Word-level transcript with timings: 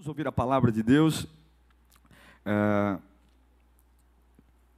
Vamos 0.00 0.08
ouvir 0.08 0.26
a 0.26 0.32
palavra 0.32 0.72
de 0.72 0.82
Deus. 0.82 1.26
É... 2.42 2.98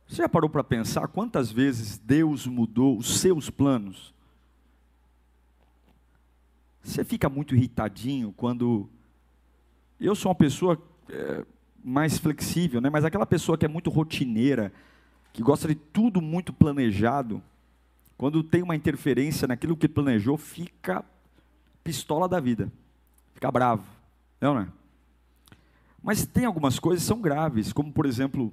Você 0.05 0.17
já 0.17 0.29
parou 0.29 0.51
para 0.51 0.65
pensar 0.65 1.07
quantas 1.07 1.49
vezes 1.49 1.97
Deus 1.97 2.45
mudou 2.45 2.99
os 2.99 3.21
seus 3.21 3.49
planos? 3.49 4.13
Você 6.83 7.05
fica 7.05 7.29
muito 7.29 7.55
irritadinho 7.55 8.35
quando. 8.37 8.89
Eu 10.01 10.17
sou 10.17 10.31
uma 10.31 10.35
pessoa 10.35 10.77
é, 11.09 11.47
mais 11.85 12.19
flexível, 12.19 12.81
né? 12.81 12.91
mas 12.91 13.05
aquela 13.05 13.25
pessoa 13.25 13.57
que 13.57 13.65
é 13.65 13.69
muito 13.69 13.91
rotineira, 13.91 14.73
que 15.33 15.41
gosta 15.41 15.69
de 15.69 15.77
tudo 15.77 16.21
muito 16.21 16.53
planejado, 16.53 17.41
quando 18.19 18.43
tem 18.43 18.61
uma 18.61 18.75
interferência 18.75 19.47
naquilo 19.47 19.77
que 19.77 19.87
planejou, 19.87 20.37
fica 20.37 21.05
pistola 21.85 22.29
da 22.29 22.41
vida, 22.41 22.73
fica 23.33 23.53
bravo, 23.53 23.85
não 24.41 24.59
é? 24.59 24.82
Mas 26.03 26.27
tem 26.27 26.45
algumas 26.45 26.79
coisas 26.79 27.05
que 27.05 27.09
são 27.09 27.21
graves, 27.21 27.73
como 27.73 27.93
por 27.93 28.07
exemplo, 28.07 28.53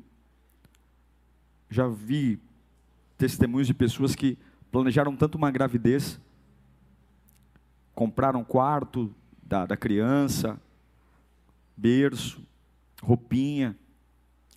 já 1.69 1.87
vi 1.87 2.39
testemunhos 3.17 3.67
de 3.67 3.73
pessoas 3.73 4.15
que 4.15 4.37
planejaram 4.71 5.15
tanto 5.15 5.35
uma 5.35 5.49
gravidez, 5.49 6.19
compraram 7.95 8.43
quarto 8.43 9.13
da, 9.41 9.65
da 9.65 9.75
criança, 9.75 10.61
berço, 11.75 12.41
roupinha, 13.01 13.75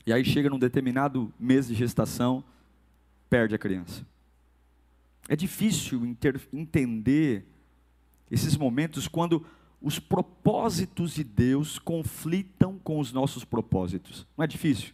e 0.05 0.13
aí 0.13 0.25
chega 0.25 0.51
num 0.51 0.59
determinado 0.59 1.33
mês 1.39 1.69
de 1.69 1.75
gestação, 1.75 2.45
perde 3.31 3.55
a 3.55 3.59
criança. 3.59 4.07
É 5.29 5.37
difícil 5.37 6.05
inter, 6.05 6.41
entender 6.53 7.47
esses 8.31 8.57
momentos 8.57 9.09
quando 9.09 9.47
os 9.83 9.99
propósitos 9.99 11.15
de 11.15 11.25
Deus 11.25 11.79
conflitam 11.79 12.79
com 12.79 12.99
os 12.99 13.13
nossos 13.13 13.45
propósitos. 13.45 14.27
Não 14.37 14.45
é 14.45 14.47
difícil? 14.47 14.93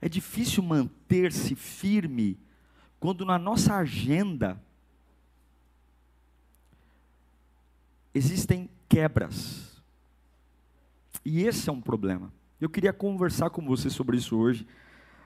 É 0.00 0.08
difícil 0.08 0.62
manter-se 0.62 1.54
firme 1.54 2.38
quando 3.00 3.24
na 3.24 3.38
nossa 3.38 3.74
agenda 3.74 4.60
existem 8.14 8.68
quebras. 8.88 9.82
E 11.24 11.42
esse 11.42 11.68
é 11.68 11.72
um 11.72 11.80
problema. 11.80 12.32
Eu 12.60 12.68
queria 12.68 12.92
conversar 12.92 13.50
com 13.50 13.64
você 13.64 13.90
sobre 13.90 14.16
isso 14.16 14.36
hoje, 14.36 14.66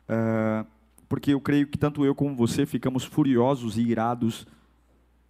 uh, 0.09 0.67
porque 1.09 1.33
eu 1.33 1.41
creio 1.41 1.67
que 1.67 1.79
tanto 1.79 2.05
eu 2.05 2.15
como 2.15 2.35
você 2.35 2.65
ficamos 2.67 3.05
furiosos 3.05 3.77
e 3.77 3.83
irados 3.83 4.47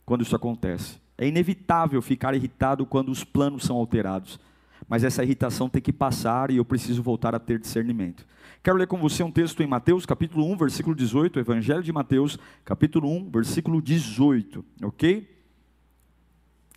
quando 0.04 0.22
isso 0.22 0.36
acontece. 0.36 1.01
É 1.22 1.28
inevitável 1.28 2.02
ficar 2.02 2.34
irritado 2.34 2.84
quando 2.84 3.12
os 3.12 3.22
planos 3.22 3.62
são 3.62 3.76
alterados, 3.76 4.40
mas 4.88 5.04
essa 5.04 5.22
irritação 5.22 5.68
tem 5.68 5.80
que 5.80 5.92
passar 5.92 6.50
e 6.50 6.56
eu 6.56 6.64
preciso 6.64 7.00
voltar 7.00 7.32
a 7.32 7.38
ter 7.38 7.60
discernimento. 7.60 8.26
Quero 8.60 8.76
ler 8.76 8.88
com 8.88 8.98
você 8.98 9.22
um 9.22 9.30
texto 9.30 9.62
em 9.62 9.66
Mateus, 9.68 10.04
capítulo 10.04 10.44
1, 10.50 10.56
versículo 10.56 10.96
18, 10.96 11.38
Evangelho 11.38 11.80
de 11.84 11.92
Mateus, 11.92 12.40
capítulo 12.64 13.08
1, 13.08 13.30
versículo 13.30 13.80
18, 13.80 14.64
ok? 14.82 15.32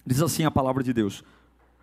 Diz 0.06 0.22
assim 0.22 0.44
a 0.44 0.52
palavra 0.52 0.84
de 0.84 0.94
Deus: 0.94 1.24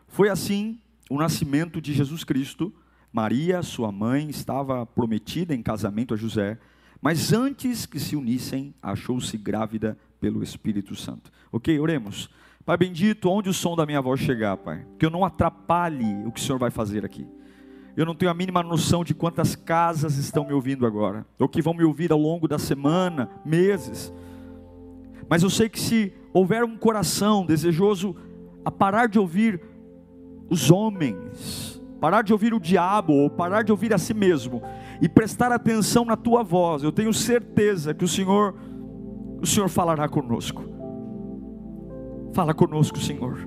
Foi 0.07 0.29
assim 0.29 0.79
o 1.11 1.19
nascimento 1.19 1.81
de 1.81 1.93
Jesus 1.93 2.23
Cristo. 2.23 2.73
Maria, 3.13 3.61
sua 3.61 3.91
mãe, 3.91 4.31
estava 4.31 4.87
prometida 4.87 5.53
em 5.53 5.65
casamento 5.65 6.15
a 6.15 6.17
José, 6.17 6.61
mas 7.01 7.33
antes 7.33 7.87
que 7.87 7.99
se 7.99 8.15
unissem, 8.15 8.73
achou-se 8.81 9.37
grávida 9.37 9.99
pelo 10.21 10.45
Espírito 10.45 10.95
Santo. 10.95 11.33
Ok, 11.51 11.77
oremos. 11.81 12.31
Pai 12.65 12.77
bendito, 12.77 13.29
onde 13.29 13.49
o 13.49 13.53
som 13.53 13.75
da 13.75 13.85
minha 13.85 14.01
voz 14.01 14.21
chegar, 14.21 14.57
Pai, 14.57 14.87
que 14.97 15.05
eu 15.05 15.11
não 15.11 15.25
atrapalhe 15.25 16.25
o 16.25 16.31
que 16.31 16.39
o 16.39 16.43
Senhor 16.43 16.59
vai 16.59 16.71
fazer 16.71 17.05
aqui. 17.05 17.27
Eu 17.97 18.07
não 18.07 18.15
tenho 18.15 18.31
a 18.31 18.35
mínima 18.35 18.63
noção 18.63 19.03
de 19.03 19.15
quantas 19.15 19.57
casas 19.57 20.17
estão 20.17 20.47
me 20.47 20.53
ouvindo 20.53 20.87
agora, 20.87 21.27
ou 21.41 21.49
que 21.49 21.61
vão 21.61 21.75
me 21.75 21.83
ouvir 21.83 22.13
ao 22.13 22.19
longo 22.19 22.47
da 22.47 22.61
semana, 22.61 23.29
meses. 23.45 24.13
Mas 25.29 25.43
eu 25.43 25.51
sei 25.51 25.69
que 25.69 25.81
se 25.81 26.13
houver 26.33 26.63
um 26.63 26.77
coração 26.77 27.45
desejoso 27.45 28.15
a 28.65 28.71
parar 28.71 29.09
de 29.09 29.19
ouvir 29.19 29.61
os 30.49 30.71
homens, 30.71 31.83
parar 32.01 32.23
de 32.23 32.33
ouvir 32.33 32.55
o 32.55 32.61
diabo, 32.61 33.13
ou 33.13 33.29
parar 33.29 33.63
de 33.63 33.73
ouvir 33.73 33.93
a 33.93 33.99
si 33.99 34.15
mesmo, 34.15 34.63
e 35.01 35.09
prestar 35.09 35.51
atenção 35.51 36.05
na 36.05 36.17
tua 36.17 36.45
voz, 36.45 36.85
eu 36.85 36.93
tenho 36.93 37.13
certeza 37.13 37.93
que 37.93 38.05
o 38.05 38.09
Senhor, 38.09 38.55
o 39.41 39.47
Senhor 39.47 39.69
falará 39.69 40.09
conosco. 40.09 40.72
Fala 42.33 42.55
conosco, 42.55 42.99
Senhor. 42.99 43.47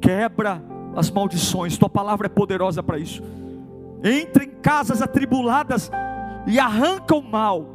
Quebra 0.00 0.62
as 0.96 1.10
maldições, 1.10 1.78
tua 1.78 1.88
palavra 1.88 2.26
é 2.26 2.28
poderosa 2.28 2.82
para 2.82 2.98
isso. 2.98 3.22
Entra 4.02 4.44
em 4.44 4.50
casas 4.50 5.00
atribuladas 5.00 5.90
e 6.46 6.58
arranca 6.58 7.14
o 7.14 7.22
mal. 7.22 7.66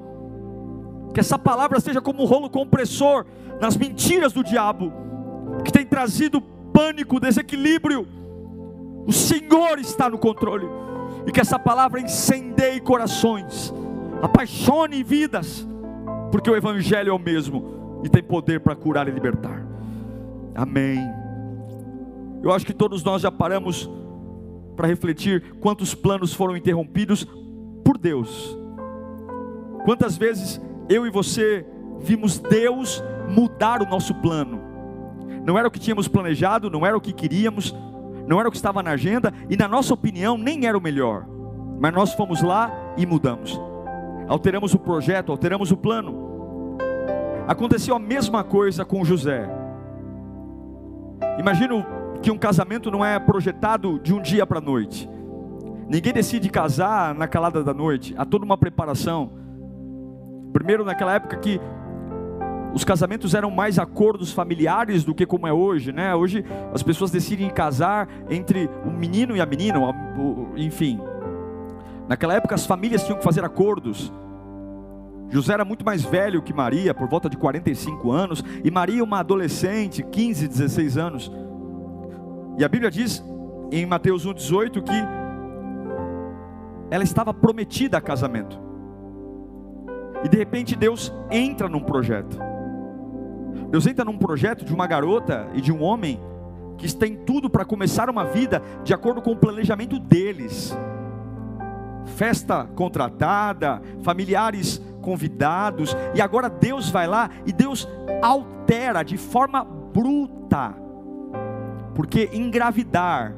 Que 1.14 1.22
essa 1.22 1.40
palavra 1.40 1.80
seja 1.80 2.02
como 2.02 2.24
um 2.24 2.26
rolo 2.26 2.50
compressor 2.50 3.26
nas 3.62 3.78
mentiras 3.78 4.34
do 4.34 4.44
diabo, 4.44 4.92
que 5.64 5.72
tem 5.72 5.86
trazido 5.86 6.42
pânico, 6.42 7.20
desequilíbrio. 7.20 8.06
O 9.08 9.14
Senhor 9.14 9.80
está 9.80 10.10
no 10.10 10.18
controle. 10.18 10.68
E 11.26 11.32
que 11.32 11.40
essa 11.40 11.58
palavra 11.58 12.02
incendeie 12.02 12.82
corações, 12.82 13.74
apaixone 14.22 15.02
vidas, 15.02 15.66
porque 16.30 16.50
o 16.50 16.56
Evangelho 16.56 17.10
é 17.10 17.14
o 17.14 17.20
mesmo 17.20 17.77
e 18.04 18.10
tem 18.10 18.24
poder 18.24 18.60
para 18.60 18.76
curar 18.76 19.08
e 19.08 19.12
libertar. 19.12 19.66
Amém. 20.56 21.00
Eu 22.44 22.52
acho 22.52 22.66
que 22.66 22.74
todos 22.74 23.04
nós 23.04 23.22
já 23.22 23.32
paramos 23.32 23.90
para 24.76 24.88
refletir 24.88 25.56
quantos 25.60 25.96
planos 25.96 26.34
foram 26.34 26.56
interrompidos 26.56 27.28
por 27.84 27.98
Deus. 27.98 28.58
Quantas 29.86 30.18
vezes 30.18 30.62
eu 30.90 31.06
e 31.06 31.10
você 31.10 31.66
vimos 32.00 32.40
Deus 32.40 33.04
mudar 33.28 33.82
o 33.82 33.90
nosso 33.90 34.14
plano. 34.16 34.62
Não 35.44 35.58
era 35.58 35.68
o 35.68 35.72
que 35.72 35.80
tínhamos 35.80 36.08
planejado, 36.08 36.70
não 36.70 36.86
era 36.86 36.96
o 36.96 37.02
que 37.02 37.14
queríamos, 37.14 37.76
não 38.28 38.40
era 38.40 38.50
o 38.50 38.52
que 38.52 38.58
estava 38.58 38.84
na 38.84 38.92
agenda 38.92 39.34
e 39.50 39.56
na 39.56 39.68
nossa 39.68 39.94
opinião 39.94 40.38
nem 40.38 40.66
era 40.66 40.78
o 40.78 40.82
melhor. 40.82 41.26
Mas 41.80 41.94
nós 41.94 42.14
fomos 42.14 42.42
lá 42.42 42.72
e 42.98 43.06
mudamos. 43.06 43.60
Alteramos 44.28 44.74
o 44.74 44.80
projeto, 44.80 45.32
alteramos 45.32 45.72
o 45.72 45.78
plano. 45.78 46.27
Aconteceu 47.48 47.96
a 47.96 48.00
mesma 48.00 48.44
coisa 48.44 48.84
com 48.84 49.06
José. 49.06 49.50
Imagino 51.40 51.86
que 52.22 52.30
um 52.30 52.38
casamento 52.38 52.92
não 52.92 53.06
é 53.06 53.18
projetado 53.20 54.00
de 54.00 54.14
um 54.14 54.22
dia 54.22 54.46
para 54.46 54.58
a 54.58 54.62
noite. 54.62 55.10
Ninguém 55.88 56.12
decide 56.12 56.50
casar 56.50 57.16
na 57.16 57.26
calada 57.26 57.64
da 57.64 57.74
noite, 57.74 58.14
há 58.18 58.26
toda 58.26 58.44
uma 58.44 58.58
preparação. 58.58 59.32
Primeiro, 60.52 60.84
naquela 60.84 61.14
época 61.14 61.38
que 61.38 61.62
os 62.74 62.84
casamentos 62.84 63.34
eram 63.34 63.50
mais 63.50 63.80
acordos 63.80 64.34
familiares 64.34 65.06
do 65.06 65.16
que 65.16 65.26
como 65.26 65.48
é 65.48 65.54
hoje, 65.54 65.94
né? 65.94 66.14
Hoje 66.14 66.44
as 66.74 66.84
pessoas 66.84 67.12
decidem 67.12 67.50
casar 67.50 68.10
entre 68.30 68.70
o 68.86 68.92
menino 68.92 69.38
e 69.38 69.40
a 69.40 69.46
menina, 69.46 69.80
enfim. 70.58 71.00
Naquela 72.10 72.34
época 72.34 72.56
as 72.56 72.66
famílias 72.66 73.06
tinham 73.06 73.18
que 73.18 73.24
fazer 73.24 73.46
acordos. 73.46 74.12
José 75.30 75.54
era 75.54 75.66
muito 75.66 75.86
mais 75.86 76.04
velho 76.04 76.42
que 76.42 76.54
Maria, 76.54 76.94
por 76.94 77.08
volta 77.08 77.30
de 77.30 77.38
45 77.38 78.12
anos, 78.12 78.44
e 78.64 78.72
Maria, 78.72 79.04
uma 79.04 79.20
adolescente, 79.20 80.02
15, 80.04 80.48
16 80.48 80.98
anos. 80.98 81.32
E 82.58 82.64
a 82.64 82.70
Bíblia 82.70 82.90
diz 82.90 83.24
em 83.72 83.86
Mateus 83.86 84.26
1,18 84.26 84.82
que 84.82 85.28
ela 86.90 87.04
estava 87.04 87.34
prometida 87.34 87.98
a 87.98 88.02
casamento. 88.02 88.58
E 90.24 90.30
de 90.30 90.38
repente 90.38 90.76
Deus 90.76 91.14
entra 91.30 91.68
num 91.68 91.82
projeto. 91.82 92.38
Deus 93.70 93.86
entra 93.86 94.06
num 94.06 94.18
projeto 94.18 94.64
de 94.64 94.74
uma 94.74 94.88
garota 94.88 95.48
e 95.54 95.62
de 95.62 95.72
um 95.72 95.84
homem 95.84 96.20
que 96.78 96.94
tem 96.96 97.16
tudo 97.16 97.50
para 97.50 97.66
começar 97.66 98.10
uma 98.10 98.24
vida 98.24 98.62
de 98.84 98.94
acordo 98.94 99.22
com 99.22 99.32
o 99.32 99.38
planejamento 99.38 100.00
deles. 100.00 100.76
Festa 102.16 102.66
contratada, 102.76 103.82
familiares 104.02 104.82
convidados, 105.08 105.96
e 106.14 106.22
agora 106.22 106.50
Deus 106.50 106.90
vai 106.90 107.08
lá 107.08 107.30
e 107.46 107.54
Deus 107.54 107.88
altera 108.22 109.04
de 109.04 109.16
forma 109.16 109.64
bruta, 109.64 110.76
porque 111.96 112.30
engravidar 112.34 113.34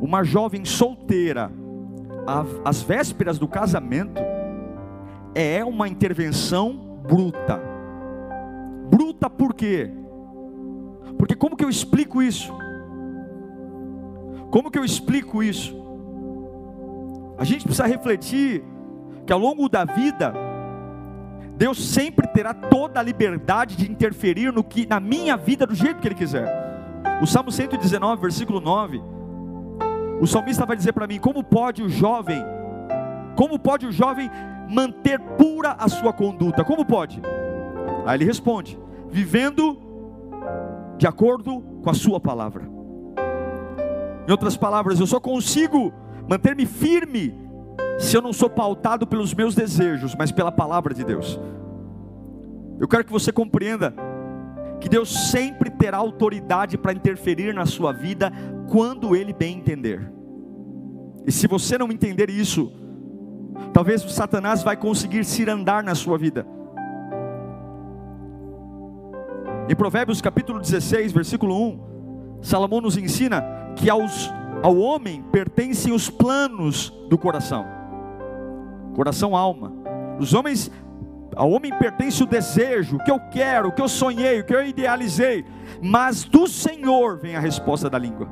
uma 0.00 0.24
jovem 0.24 0.64
solteira 0.64 1.52
às 2.64 2.82
vésperas 2.82 3.38
do 3.38 3.46
casamento 3.46 4.20
é 5.36 5.64
uma 5.64 5.86
intervenção 5.86 6.72
bruta. 7.08 7.62
Bruta 8.90 9.30
por 9.30 9.54
quê? 9.54 9.92
Porque 11.16 11.36
como 11.36 11.56
que 11.56 11.64
eu 11.64 11.70
explico 11.70 12.20
isso? 12.20 12.52
Como 14.50 14.68
que 14.68 14.78
eu 14.80 14.84
explico 14.84 15.44
isso? 15.44 15.80
A 17.38 17.44
gente 17.44 17.62
precisa 17.62 17.86
refletir 17.86 18.64
que 19.24 19.32
ao 19.32 19.38
longo 19.38 19.68
da 19.68 19.84
vida 19.84 20.47
Deus 21.58 21.88
sempre 21.88 22.24
terá 22.28 22.54
toda 22.54 23.00
a 23.00 23.02
liberdade 23.02 23.74
de 23.74 23.90
interferir 23.90 24.52
no 24.52 24.62
que 24.62 24.86
na 24.86 25.00
minha 25.00 25.36
vida 25.36 25.66
do 25.66 25.74
jeito 25.74 26.00
que 26.00 26.06
ele 26.06 26.14
quiser. 26.14 26.46
O 27.20 27.26
Salmo 27.26 27.50
119, 27.50 28.22
versículo 28.22 28.60
9, 28.60 29.02
o 30.20 30.26
salmista 30.26 30.64
vai 30.64 30.76
dizer 30.76 30.92
para 30.92 31.08
mim: 31.08 31.18
como 31.18 31.42
pode 31.42 31.82
o 31.82 31.88
jovem, 31.88 32.44
como 33.34 33.58
pode 33.58 33.86
o 33.86 33.92
jovem 33.92 34.30
manter 34.70 35.18
pura 35.18 35.72
a 35.72 35.88
sua 35.88 36.12
conduta? 36.12 36.64
Como 36.64 36.84
pode? 36.84 37.20
Aí 38.06 38.18
ele 38.18 38.24
responde: 38.24 38.78
vivendo 39.10 39.76
de 40.96 41.08
acordo 41.08 41.60
com 41.82 41.90
a 41.90 41.94
sua 41.94 42.20
palavra. 42.20 42.70
Em 44.28 44.30
outras 44.30 44.56
palavras, 44.56 45.00
eu 45.00 45.08
só 45.08 45.18
consigo 45.18 45.92
manter-me 46.28 46.66
firme 46.66 47.47
se 47.98 48.16
eu 48.16 48.22
não 48.22 48.32
sou 48.32 48.48
pautado 48.48 49.06
pelos 49.06 49.34
meus 49.34 49.54
desejos, 49.54 50.14
mas 50.14 50.30
pela 50.30 50.52
palavra 50.52 50.94
de 50.94 51.04
Deus. 51.04 51.38
Eu 52.78 52.86
quero 52.86 53.04
que 53.04 53.12
você 53.12 53.32
compreenda 53.32 53.92
que 54.80 54.88
Deus 54.88 55.30
sempre 55.30 55.68
terá 55.68 55.96
autoridade 55.96 56.78
para 56.78 56.92
interferir 56.92 57.52
na 57.52 57.66
sua 57.66 57.92
vida 57.92 58.32
quando 58.68 59.16
Ele 59.16 59.32
bem 59.32 59.58
entender. 59.58 60.12
E 61.26 61.32
se 61.32 61.48
você 61.48 61.76
não 61.76 61.90
entender 61.90 62.30
isso, 62.30 62.72
talvez 63.72 64.02
Satanás 64.02 64.62
vai 64.62 64.76
conseguir 64.76 65.24
se 65.24 65.48
andar 65.50 65.82
na 65.82 65.96
sua 65.96 66.16
vida. 66.16 66.46
Em 69.68 69.74
Provérbios 69.74 70.22
capítulo 70.22 70.60
16, 70.60 71.12
versículo 71.12 71.54
1, 71.60 72.40
Salomão 72.40 72.80
nos 72.80 72.96
ensina 72.96 73.44
que 73.76 73.90
aos, 73.90 74.32
ao 74.62 74.78
homem 74.78 75.22
pertencem 75.32 75.92
os 75.92 76.08
planos 76.08 76.90
do 77.10 77.18
coração, 77.18 77.77
coração, 78.98 79.36
alma. 79.36 79.72
Os 80.18 80.34
homens 80.34 80.72
ao 81.36 81.52
homem 81.52 81.72
pertence 81.78 82.20
o 82.20 82.26
desejo, 82.26 82.96
o 82.96 82.98
que 82.98 83.12
eu 83.12 83.20
quero, 83.30 83.68
o 83.68 83.72
que 83.72 83.80
eu 83.80 83.88
sonhei, 83.88 84.40
o 84.40 84.44
que 84.44 84.52
eu 84.52 84.66
idealizei, 84.66 85.44
mas 85.80 86.24
do 86.24 86.48
Senhor 86.48 87.16
vem 87.16 87.36
a 87.36 87.40
resposta 87.40 87.88
da 87.88 87.96
língua. 87.96 88.28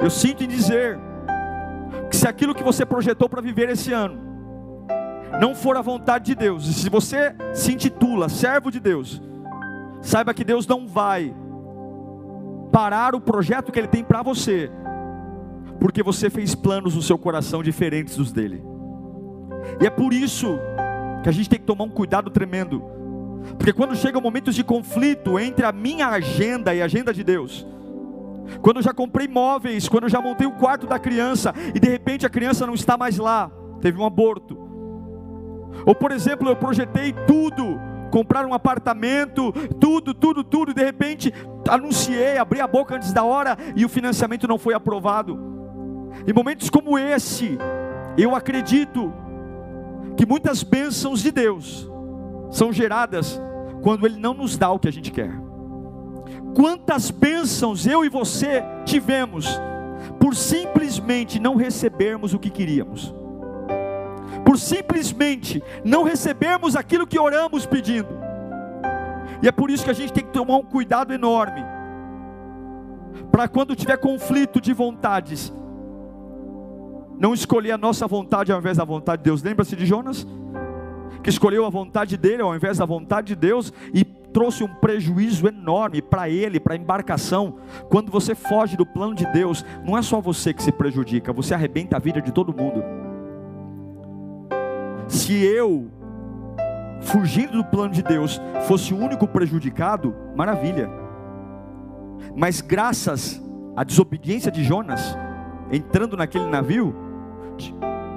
Eu 0.00 0.08
sinto 0.08 0.44
em 0.44 0.46
dizer 0.46 0.96
que 2.08 2.14
se 2.14 2.28
aquilo 2.28 2.54
que 2.54 2.62
você 2.62 2.86
projetou 2.86 3.28
para 3.28 3.42
viver 3.42 3.68
esse 3.68 3.92
ano 3.92 4.16
não 5.40 5.56
for 5.56 5.76
a 5.76 5.82
vontade 5.82 6.26
de 6.26 6.36
Deus, 6.36 6.68
e 6.68 6.72
se 6.72 6.88
você 6.88 7.34
se 7.52 7.72
intitula 7.72 8.28
servo 8.28 8.70
de 8.70 8.78
Deus, 8.78 9.20
saiba 10.02 10.32
que 10.32 10.44
Deus 10.44 10.68
não 10.68 10.86
vai 10.86 11.34
parar 12.70 13.16
o 13.16 13.20
projeto 13.20 13.72
que 13.72 13.78
Ele 13.80 13.88
tem 13.88 14.04
para 14.04 14.22
você, 14.22 14.70
porque 15.80 16.00
você 16.00 16.30
fez 16.30 16.54
planos 16.54 16.94
no 16.94 17.02
seu 17.02 17.18
coração 17.18 17.60
diferentes 17.60 18.16
dos 18.16 18.30
dele. 18.30 18.73
E 19.80 19.86
é 19.86 19.90
por 19.90 20.12
isso 20.12 20.58
que 21.22 21.28
a 21.28 21.32
gente 21.32 21.48
tem 21.48 21.58
que 21.58 21.64
tomar 21.64 21.84
um 21.84 21.90
cuidado 21.90 22.30
tremendo. 22.30 22.82
Porque 23.58 23.72
quando 23.72 23.96
chegam 23.96 24.20
momentos 24.20 24.54
de 24.54 24.64
conflito 24.64 25.38
entre 25.38 25.64
a 25.64 25.72
minha 25.72 26.08
agenda 26.08 26.74
e 26.74 26.80
a 26.80 26.84
agenda 26.84 27.12
de 27.12 27.22
Deus, 27.22 27.66
quando 28.62 28.76
eu 28.78 28.82
já 28.82 28.92
comprei 28.92 29.28
móveis, 29.28 29.88
quando 29.88 30.04
eu 30.04 30.08
já 30.08 30.20
montei 30.20 30.46
o 30.46 30.52
quarto 30.52 30.86
da 30.86 30.98
criança 30.98 31.52
e 31.74 31.80
de 31.80 31.88
repente 31.88 32.26
a 32.26 32.30
criança 32.30 32.66
não 32.66 32.74
está 32.74 32.96
mais 32.96 33.18
lá, 33.18 33.50
teve 33.80 33.98
um 33.98 34.04
aborto. 34.04 34.58
Ou 35.86 35.94
por 35.94 36.12
exemplo, 36.12 36.48
eu 36.48 36.56
projetei 36.56 37.12
tudo, 37.26 37.78
comprar 38.10 38.46
um 38.46 38.54
apartamento, 38.54 39.52
tudo, 39.80 40.14
tudo, 40.14 40.44
tudo, 40.44 40.70
e 40.70 40.74
de 40.74 40.84
repente 40.84 41.32
anunciei, 41.68 42.38
abri 42.38 42.60
a 42.60 42.66
boca 42.66 42.94
antes 42.96 43.12
da 43.12 43.24
hora 43.24 43.56
e 43.74 43.84
o 43.84 43.88
financiamento 43.88 44.46
não 44.46 44.58
foi 44.58 44.74
aprovado. 44.74 45.38
Em 46.26 46.32
momentos 46.32 46.70
como 46.70 46.98
esse, 46.98 47.58
eu 48.16 48.34
acredito 48.36 49.12
que 50.16 50.26
muitas 50.26 50.62
bênçãos 50.62 51.20
de 51.20 51.30
Deus 51.30 51.88
são 52.50 52.72
geradas 52.72 53.40
quando 53.82 54.06
Ele 54.06 54.18
não 54.18 54.34
nos 54.34 54.56
dá 54.56 54.70
o 54.70 54.78
que 54.78 54.88
a 54.88 54.92
gente 54.92 55.10
quer. 55.10 55.32
Quantas 56.54 57.10
bênçãos 57.10 57.86
eu 57.86 58.04
e 58.04 58.08
você 58.08 58.62
tivemos 58.84 59.60
por 60.20 60.34
simplesmente 60.34 61.38
não 61.40 61.56
recebermos 61.56 62.32
o 62.32 62.38
que 62.38 62.48
queríamos, 62.48 63.14
por 64.44 64.58
simplesmente 64.58 65.62
não 65.84 66.02
recebermos 66.02 66.76
aquilo 66.76 67.06
que 67.06 67.18
oramos 67.18 67.66
pedindo, 67.66 68.08
e 69.42 69.48
é 69.48 69.52
por 69.52 69.70
isso 69.70 69.84
que 69.84 69.90
a 69.90 69.94
gente 69.94 70.12
tem 70.12 70.24
que 70.24 70.32
tomar 70.32 70.56
um 70.56 70.62
cuidado 70.62 71.12
enorme, 71.12 71.62
para 73.30 73.48
quando 73.48 73.76
tiver 73.76 73.96
conflito 73.98 74.60
de 74.60 74.72
vontades, 74.72 75.52
não 77.18 77.34
escolher 77.34 77.72
a 77.72 77.78
nossa 77.78 78.06
vontade 78.06 78.52
ao 78.52 78.58
invés 78.58 78.76
da 78.76 78.84
vontade 78.84 79.22
de 79.22 79.24
Deus. 79.24 79.42
Lembra-se 79.42 79.76
de 79.76 79.86
Jonas? 79.86 80.26
Que 81.22 81.30
escolheu 81.30 81.64
a 81.64 81.70
vontade 81.70 82.16
dele 82.16 82.42
ao 82.42 82.54
invés 82.54 82.78
da 82.78 82.84
vontade 82.84 83.28
de 83.28 83.36
Deus 83.36 83.72
e 83.92 84.04
trouxe 84.04 84.64
um 84.64 84.68
prejuízo 84.68 85.46
enorme 85.46 86.02
para 86.02 86.28
ele, 86.28 86.58
para 86.58 86.74
a 86.74 86.76
embarcação. 86.76 87.56
Quando 87.88 88.10
você 88.10 88.34
foge 88.34 88.76
do 88.76 88.84
plano 88.84 89.14
de 89.14 89.24
Deus, 89.32 89.64
não 89.84 89.96
é 89.96 90.02
só 90.02 90.20
você 90.20 90.52
que 90.52 90.62
se 90.62 90.72
prejudica, 90.72 91.32
você 91.32 91.54
arrebenta 91.54 91.96
a 91.96 92.00
vida 92.00 92.20
de 92.20 92.32
todo 92.32 92.54
mundo. 92.54 92.82
Se 95.06 95.32
eu, 95.44 95.88
fugindo 97.00 97.52
do 97.52 97.64
plano 97.64 97.94
de 97.94 98.02
Deus, 98.02 98.40
fosse 98.66 98.92
o 98.92 98.98
único 98.98 99.28
prejudicado, 99.28 100.14
maravilha. 100.34 100.90
Mas 102.34 102.60
graças 102.60 103.40
à 103.76 103.84
desobediência 103.84 104.50
de 104.50 104.64
Jonas, 104.64 105.16
entrando 105.70 106.16
naquele 106.16 106.46
navio, 106.46 106.94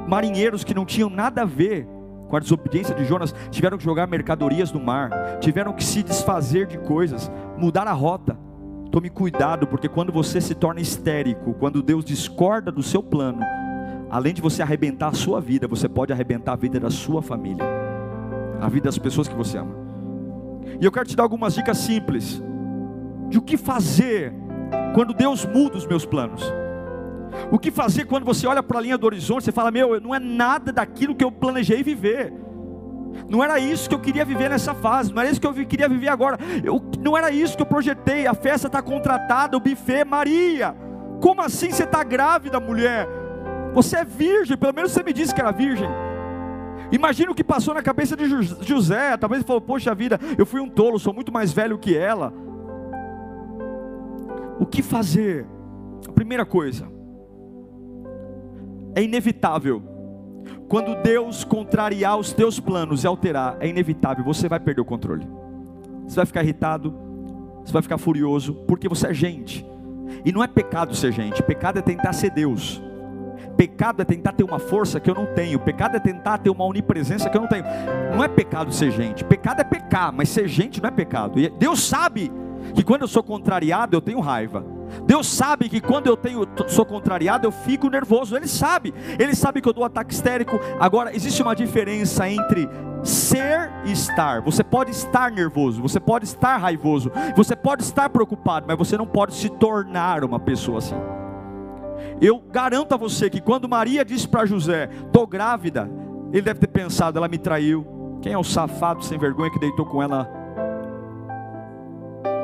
marinheiros 0.07 0.63
que 0.63 0.73
não 0.73 0.85
tinham 0.85 1.09
nada 1.09 1.41
a 1.41 1.45
ver 1.45 1.87
com 2.27 2.35
a 2.35 2.39
desobediência 2.39 2.93
de 2.93 3.05
Jonas, 3.05 3.33
tiveram 3.49 3.77
que 3.77 3.83
jogar 3.83 4.07
mercadorias 4.07 4.71
no 4.71 4.79
mar, 4.79 5.39
tiveram 5.39 5.73
que 5.73 5.83
se 5.83 6.03
desfazer 6.03 6.67
de 6.67 6.77
coisas, 6.77 7.31
mudar 7.57 7.87
a 7.87 7.93
rota. 7.93 8.37
Tome 8.91 9.09
cuidado, 9.09 9.67
porque 9.67 9.87
quando 9.87 10.11
você 10.11 10.41
se 10.41 10.55
torna 10.55 10.81
histérico, 10.81 11.53
quando 11.53 11.81
Deus 11.81 12.03
discorda 12.03 12.71
do 12.71 12.83
seu 12.83 13.01
plano, 13.01 13.39
além 14.09 14.33
de 14.33 14.41
você 14.41 14.61
arrebentar 14.61 15.09
a 15.09 15.13
sua 15.13 15.39
vida, 15.39 15.67
você 15.67 15.87
pode 15.87 16.11
arrebentar 16.11 16.53
a 16.53 16.55
vida 16.55 16.79
da 16.79 16.89
sua 16.89 17.21
família, 17.21 17.65
a 18.61 18.67
vida 18.69 18.85
das 18.85 18.97
pessoas 18.97 19.27
que 19.27 19.35
você 19.35 19.57
ama. 19.57 19.75
E 20.79 20.85
eu 20.85 20.91
quero 20.91 21.07
te 21.07 21.15
dar 21.15 21.23
algumas 21.23 21.53
dicas 21.53 21.77
simples 21.77 22.41
de 23.29 23.37
o 23.37 23.41
que 23.41 23.57
fazer 23.57 24.33
quando 24.93 25.13
Deus 25.13 25.45
muda 25.45 25.77
os 25.77 25.85
meus 25.85 26.05
planos. 26.05 26.43
O 27.51 27.57
que 27.57 27.71
fazer 27.71 28.05
quando 28.05 28.25
você 28.25 28.45
olha 28.45 28.61
para 28.61 28.77
a 28.77 28.81
linha 28.81 28.97
do 28.97 29.05
horizonte, 29.05 29.45
você 29.45 29.51
fala: 29.51 29.71
Meu, 29.71 29.99
não 30.01 30.13
é 30.13 30.19
nada 30.19 30.71
daquilo 30.71 31.15
que 31.15 31.23
eu 31.23 31.31
planejei 31.31 31.81
viver. 31.81 32.33
Não 33.29 33.43
era 33.43 33.59
isso 33.59 33.89
que 33.89 33.95
eu 33.95 33.99
queria 33.99 34.23
viver 34.23 34.49
nessa 34.49 34.73
fase, 34.73 35.13
não 35.13 35.21
era 35.21 35.31
isso 35.31 35.39
que 35.39 35.47
eu 35.47 35.53
queria 35.65 35.89
viver 35.89 36.09
agora. 36.09 36.37
Eu, 36.63 36.81
não 36.99 37.17
era 37.17 37.31
isso 37.31 37.55
que 37.55 37.63
eu 37.63 37.67
projetei. 37.67 38.27
A 38.27 38.33
festa 38.33 38.67
está 38.67 38.81
contratada, 38.81 39.57
o 39.57 39.59
buffet, 39.59 40.03
Maria. 40.05 40.75
Como 41.21 41.41
assim 41.41 41.71
você 41.71 41.83
está 41.83 42.03
grávida, 42.03 42.59
mulher? 42.59 43.07
Você 43.73 43.97
é 43.97 44.05
virgem, 44.05 44.57
pelo 44.57 44.73
menos 44.73 44.91
você 44.91 45.01
me 45.03 45.13
disse 45.13 45.33
que 45.33 45.41
era 45.41 45.51
virgem. 45.51 45.89
Imagina 46.91 47.31
o 47.31 47.35
que 47.35 47.43
passou 47.43 47.73
na 47.73 47.81
cabeça 47.81 48.15
de 48.15 48.27
José. 48.61 49.15
Talvez 49.17 49.39
ele 49.39 49.47
falou: 49.47 49.61
Poxa 49.61 49.95
vida, 49.95 50.19
eu 50.37 50.45
fui 50.45 50.59
um 50.59 50.69
tolo, 50.69 50.99
sou 50.99 51.13
muito 51.13 51.31
mais 51.31 51.51
velho 51.53 51.77
que 51.77 51.97
ela. 51.97 52.33
O 54.59 54.65
que 54.65 54.81
fazer? 54.81 55.45
A 56.07 56.11
primeira 56.11 56.45
coisa, 56.45 56.87
é 58.97 59.03
inevitável. 59.03 59.83
Quando 60.67 60.95
Deus 61.03 61.43
contrariar 61.43 62.17
os 62.17 62.33
teus 62.33 62.59
planos 62.59 63.03
e 63.03 63.07
alterar, 63.07 63.55
é 63.59 63.67
inevitável, 63.67 64.25
você 64.25 64.49
vai 64.49 64.59
perder 64.59 64.81
o 64.81 64.85
controle. 64.85 65.27
Você 66.07 66.15
vai 66.15 66.25
ficar 66.25 66.41
irritado, 66.41 66.95
você 67.63 67.71
vai 67.71 67.83
ficar 67.83 67.99
furioso, 67.99 68.55
porque 68.67 68.89
você 68.89 69.07
é 69.07 69.13
gente. 69.13 69.63
E 70.25 70.31
não 70.31 70.43
é 70.43 70.47
pecado 70.47 70.95
ser 70.95 71.11
gente, 71.11 71.43
pecado 71.43 71.77
é 71.77 71.81
tentar 71.83 72.11
ser 72.11 72.31
Deus. 72.31 72.81
Pecado 73.55 74.01
é 74.01 74.05
tentar 74.05 74.31
ter 74.31 74.43
uma 74.43 74.57
força 74.57 74.99
que 74.99 75.09
eu 75.09 75.15
não 75.15 75.27
tenho. 75.27 75.59
Pecado 75.59 75.95
é 75.95 75.99
tentar 75.99 76.39
ter 76.39 76.49
uma 76.49 76.65
onipresença 76.65 77.29
que 77.29 77.37
eu 77.37 77.41
não 77.41 77.47
tenho. 77.47 77.65
Não 78.15 78.23
é 78.23 78.27
pecado 78.27 78.71
ser 78.73 78.91
gente. 78.91 79.23
Pecado 79.23 79.61
é 79.61 79.63
pecar, 79.63 80.11
mas 80.11 80.29
ser 80.29 80.47
gente 80.47 80.81
não 80.81 80.89
é 80.89 80.91
pecado. 80.91 81.39
E 81.39 81.49
Deus 81.49 81.83
sabe 81.83 82.31
que 82.73 82.83
quando 82.83 83.03
eu 83.03 83.07
sou 83.07 83.23
contrariado, 83.23 83.95
eu 83.95 84.01
tenho 84.01 84.19
raiva. 84.19 84.77
Deus 85.05 85.27
sabe 85.27 85.69
que 85.69 85.81
quando 85.81 86.07
eu 86.07 86.15
tenho, 86.15 86.47
sou 86.67 86.85
contrariado, 86.85 87.45
eu 87.45 87.51
fico 87.51 87.89
nervoso. 87.89 88.35
Ele 88.35 88.47
sabe, 88.47 88.93
ele 89.19 89.35
sabe 89.35 89.61
que 89.61 89.67
eu 89.67 89.73
dou 89.73 89.83
ataque 89.83 90.13
histérico. 90.13 90.59
Agora, 90.79 91.15
existe 91.15 91.41
uma 91.41 91.55
diferença 91.55 92.29
entre 92.29 92.69
ser 93.03 93.71
e 93.85 93.91
estar. 93.91 94.41
Você 94.41 94.63
pode 94.63 94.91
estar 94.91 95.31
nervoso, 95.31 95.81
você 95.81 95.99
pode 95.99 96.25
estar 96.25 96.57
raivoso, 96.57 97.11
você 97.35 97.55
pode 97.55 97.83
estar 97.83 98.09
preocupado, 98.09 98.65
mas 98.67 98.77
você 98.77 98.97
não 98.97 99.07
pode 99.07 99.33
se 99.33 99.49
tornar 99.49 100.23
uma 100.23 100.39
pessoa 100.39 100.79
assim. 100.79 100.95
Eu 102.21 102.39
garanto 102.39 102.93
a 102.93 102.97
você 102.97 103.29
que 103.29 103.41
quando 103.41 103.69
Maria 103.69 104.03
disse 104.03 104.27
para 104.27 104.45
José: 104.45 104.87
"Tô 105.11 105.25
grávida", 105.25 105.89
ele 106.31 106.41
deve 106.41 106.59
ter 106.59 106.67
pensado: 106.67 107.17
"Ela 107.17 107.27
me 107.27 107.37
traiu. 107.37 107.85
Quem 108.21 108.33
é 108.33 108.37
o 108.37 108.43
safado 108.43 109.03
sem 109.03 109.17
vergonha 109.17 109.51
que 109.51 109.59
deitou 109.59 109.85
com 109.85 110.01
ela?" 110.01 110.36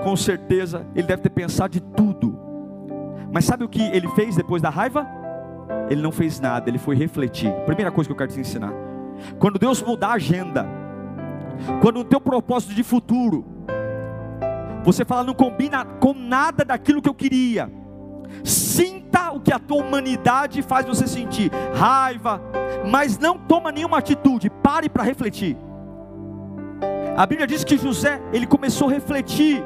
Com 0.04 0.16
certeza, 0.16 0.86
ele 0.94 1.08
deve 1.08 1.22
ter 1.22 1.30
pensado 1.30 1.72
de 1.72 1.80
tudo. 1.80 2.38
Mas 3.32 3.46
sabe 3.46 3.64
o 3.64 3.70
que 3.70 3.82
ele 3.82 4.08
fez 4.10 4.36
depois 4.36 4.62
da 4.62 4.70
raiva? 4.70 5.08
Ele 5.90 6.02
não 6.02 6.12
fez 6.12 6.40
nada, 6.40 6.70
ele 6.70 6.78
foi 6.78 6.96
refletir. 6.96 7.52
Primeira 7.66 7.92
coisa 7.92 8.08
que 8.08 8.12
eu 8.12 8.18
quero 8.18 8.32
te 8.32 8.40
ensinar. 8.40 8.74
Quando 9.40 9.58
Deus 9.58 9.82
mudar 9.82 10.10
a 10.10 10.14
agenda, 10.14 10.68
quando 11.82 12.00
o 12.00 12.04
teu 12.04 12.20
propósito 12.20 12.74
de 12.74 12.84
futuro, 12.84 13.46
você 14.84 15.06
fala, 15.06 15.24
não 15.24 15.34
combina 15.34 15.86
com 15.86 16.14
nada 16.14 16.66
daquilo 16.66 17.02
que 17.02 17.10
eu 17.10 17.14
queria. 17.14 17.72
Sinta 18.44 19.32
o 19.32 19.40
que 19.40 19.54
a 19.54 19.60
tua 19.60 19.84
humanidade 19.84 20.62
faz 20.62 20.86
você 20.86 21.08
sentir, 21.08 21.52
raiva, 21.74 22.42
mas 22.90 23.18
não 23.18 23.38
toma 23.38 23.72
nenhuma 23.72 23.98
atitude, 23.98 24.50
pare 24.50 24.90
para 24.90 25.04
refletir. 25.04 25.58
A 27.16 27.26
Bíblia 27.26 27.48
diz 27.48 27.64
que 27.64 27.78
José, 27.78 28.22
ele 28.34 28.48
começou 28.48 28.90
a 28.90 28.92
refletir, 28.92 29.64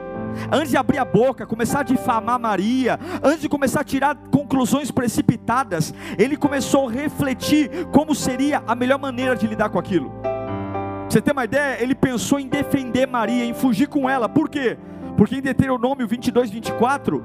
antes 0.52 0.70
de 0.70 0.78
abrir 0.78 0.98
a 0.98 1.06
boca, 1.06 1.46
começar 1.46 1.82
a 1.82 1.84
difamar 1.84 2.40
Maria, 2.40 3.00
antes 3.24 3.42
de 3.42 3.50
começar 3.50 3.82
a 3.82 3.84
tirar 3.84 4.16
conclusões 4.32 4.92
precipitadas, 4.92 5.94
ele 6.18 6.38
começou 6.38 6.88
a 6.88 6.92
refletir 6.92 7.88
como 7.92 8.14
seria 8.16 8.64
a 8.68 8.76
melhor 8.76 9.00
maneira 9.00 9.36
de 9.36 9.48
lidar 9.48 9.70
com 9.70 9.80
aquilo. 9.80 10.12
Você 11.10 11.22
ter 11.22 11.32
uma 11.32 11.46
ideia, 11.46 11.82
ele 11.82 11.96
pensou 11.96 12.40
em 12.40 12.48
defender 12.48 13.08
Maria, 13.08 13.46
em 13.46 13.54
fugir 13.54 13.88
com 13.88 14.10
ela, 14.10 14.28
por 14.28 14.50
quê? 14.50 14.78
Porque 15.16 15.36
em 15.36 15.42
Deuteronômio 15.42 16.08
22, 16.08 16.50
24, 16.50 17.24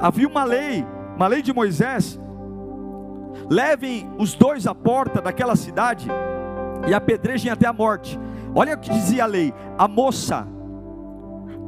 havia 0.00 0.28
uma 0.28 0.44
lei, 0.44 0.86
uma 1.16 1.26
lei 1.26 1.42
de 1.42 1.52
Moisés. 1.52 2.18
Levem 3.50 4.08
os 4.18 4.34
dois 4.34 4.66
à 4.66 4.74
porta 4.74 5.20
daquela 5.20 5.56
cidade 5.56 6.08
e 6.86 6.94
apedrejem 6.94 7.50
até 7.50 7.66
a 7.66 7.72
morte. 7.72 8.18
Olha 8.54 8.74
o 8.74 8.78
que 8.78 8.90
dizia 8.90 9.24
a 9.24 9.26
lei: 9.26 9.52
a 9.76 9.86
moça, 9.88 10.46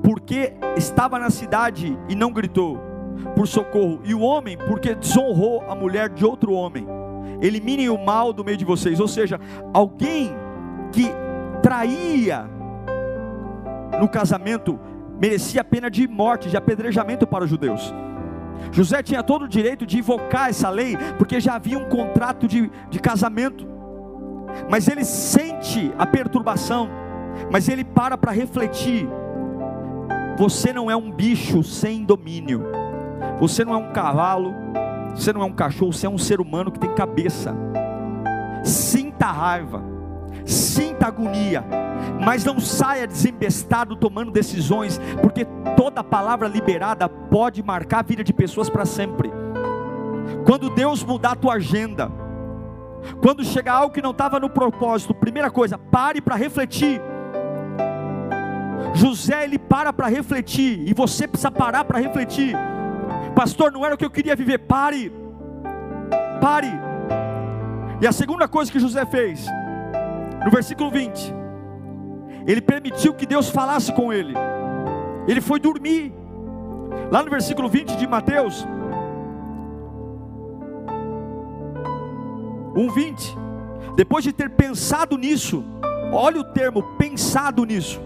porque 0.02 0.54
estava 0.76 1.18
na 1.18 1.30
cidade 1.30 1.98
e 2.08 2.14
não 2.14 2.32
gritou 2.32 2.78
por 3.34 3.46
socorro, 3.46 4.00
e 4.04 4.14
o 4.14 4.20
homem, 4.20 4.56
porque 4.56 4.94
desonrou 4.94 5.62
a 5.68 5.74
mulher 5.74 6.08
de 6.08 6.24
outro 6.24 6.52
homem. 6.52 6.86
Eliminem 7.40 7.88
o 7.88 8.02
mal 8.02 8.32
do 8.32 8.44
meio 8.44 8.56
de 8.56 8.64
vocês, 8.64 8.98
ou 9.00 9.08
seja, 9.08 9.38
alguém 9.72 10.34
que 10.92 11.10
traía 11.62 12.48
no 13.98 14.08
casamento 14.08 14.78
merecia 15.20 15.62
pena 15.62 15.90
de 15.90 16.08
morte, 16.08 16.48
de 16.48 16.56
apedrejamento 16.56 17.26
para 17.26 17.44
os 17.44 17.50
judeus. 17.50 17.94
José 18.72 19.02
tinha 19.02 19.22
todo 19.22 19.42
o 19.42 19.48
direito 19.48 19.86
de 19.86 19.98
invocar 19.98 20.50
essa 20.50 20.70
lei, 20.70 20.96
porque 21.18 21.40
já 21.40 21.54
havia 21.54 21.78
um 21.78 21.88
contrato 21.88 22.46
de, 22.46 22.70
de 22.88 22.98
casamento. 22.98 23.66
Mas 24.68 24.88
ele 24.88 25.04
sente 25.04 25.92
a 25.98 26.06
perturbação, 26.06 26.88
mas 27.50 27.68
ele 27.68 27.84
para 27.84 28.16
para 28.16 28.32
refletir. 28.32 29.08
Você 30.40 30.72
não 30.72 30.90
é 30.90 30.96
um 30.96 31.12
bicho 31.12 31.62
sem 31.62 32.02
domínio, 32.02 32.62
você 33.38 33.62
não 33.62 33.74
é 33.74 33.76
um 33.76 33.92
cavalo, 33.92 34.54
você 35.14 35.34
não 35.34 35.42
é 35.42 35.44
um 35.44 35.52
cachorro, 35.52 35.92
você 35.92 36.06
é 36.06 36.08
um 36.08 36.16
ser 36.16 36.40
humano 36.40 36.72
que 36.72 36.78
tem 36.78 36.94
cabeça. 36.94 37.54
Sinta 38.64 39.26
raiva, 39.26 39.84
sinta 40.46 41.08
agonia, 41.08 41.62
mas 42.24 42.42
não 42.42 42.58
saia 42.58 43.06
desembestado 43.06 43.94
tomando 43.96 44.30
decisões, 44.32 44.98
porque 45.20 45.44
toda 45.76 46.02
palavra 46.02 46.48
liberada 46.48 47.06
pode 47.06 47.62
marcar 47.62 47.98
a 47.98 48.04
vida 48.04 48.24
de 48.24 48.32
pessoas 48.32 48.70
para 48.70 48.86
sempre. 48.86 49.30
Quando 50.46 50.70
Deus 50.70 51.04
mudar 51.04 51.32
a 51.32 51.36
tua 51.36 51.56
agenda, 51.56 52.10
quando 53.20 53.44
chegar 53.44 53.74
algo 53.74 53.92
que 53.92 54.00
não 54.00 54.12
estava 54.12 54.40
no 54.40 54.48
propósito, 54.48 55.12
primeira 55.12 55.50
coisa, 55.50 55.76
pare 55.76 56.22
para 56.22 56.34
refletir. 56.34 56.98
José 58.94 59.44
ele 59.44 59.58
para 59.58 59.92
para 59.92 60.08
refletir 60.08 60.86
e 60.86 60.92
você 60.92 61.26
precisa 61.26 61.50
parar 61.50 61.84
para 61.84 61.98
refletir. 61.98 62.56
Pastor, 63.34 63.72
não 63.72 63.84
era 63.84 63.94
o 63.94 63.98
que 63.98 64.04
eu 64.04 64.10
queria 64.10 64.34
viver. 64.34 64.58
Pare. 64.58 65.12
Pare. 66.40 66.72
E 68.00 68.06
a 68.06 68.12
segunda 68.12 68.48
coisa 68.48 68.72
que 68.72 68.78
José 68.78 69.04
fez, 69.06 69.46
no 70.44 70.50
versículo 70.50 70.90
20, 70.90 71.34
ele 72.46 72.60
permitiu 72.60 73.14
que 73.14 73.26
Deus 73.26 73.50
falasse 73.50 73.92
com 73.92 74.12
ele. 74.12 74.34
Ele 75.28 75.40
foi 75.40 75.60
dormir. 75.60 76.12
Lá 77.10 77.22
no 77.22 77.30
versículo 77.30 77.68
20 77.68 77.96
de 77.96 78.06
Mateus 78.06 78.66
1:20. 82.74 83.36
Depois 83.96 84.24
de 84.24 84.32
ter 84.32 84.50
pensado 84.50 85.16
nisso, 85.18 85.64
olha 86.12 86.40
o 86.40 86.44
termo 86.44 86.82
pensado 86.96 87.64
nisso. 87.64 88.00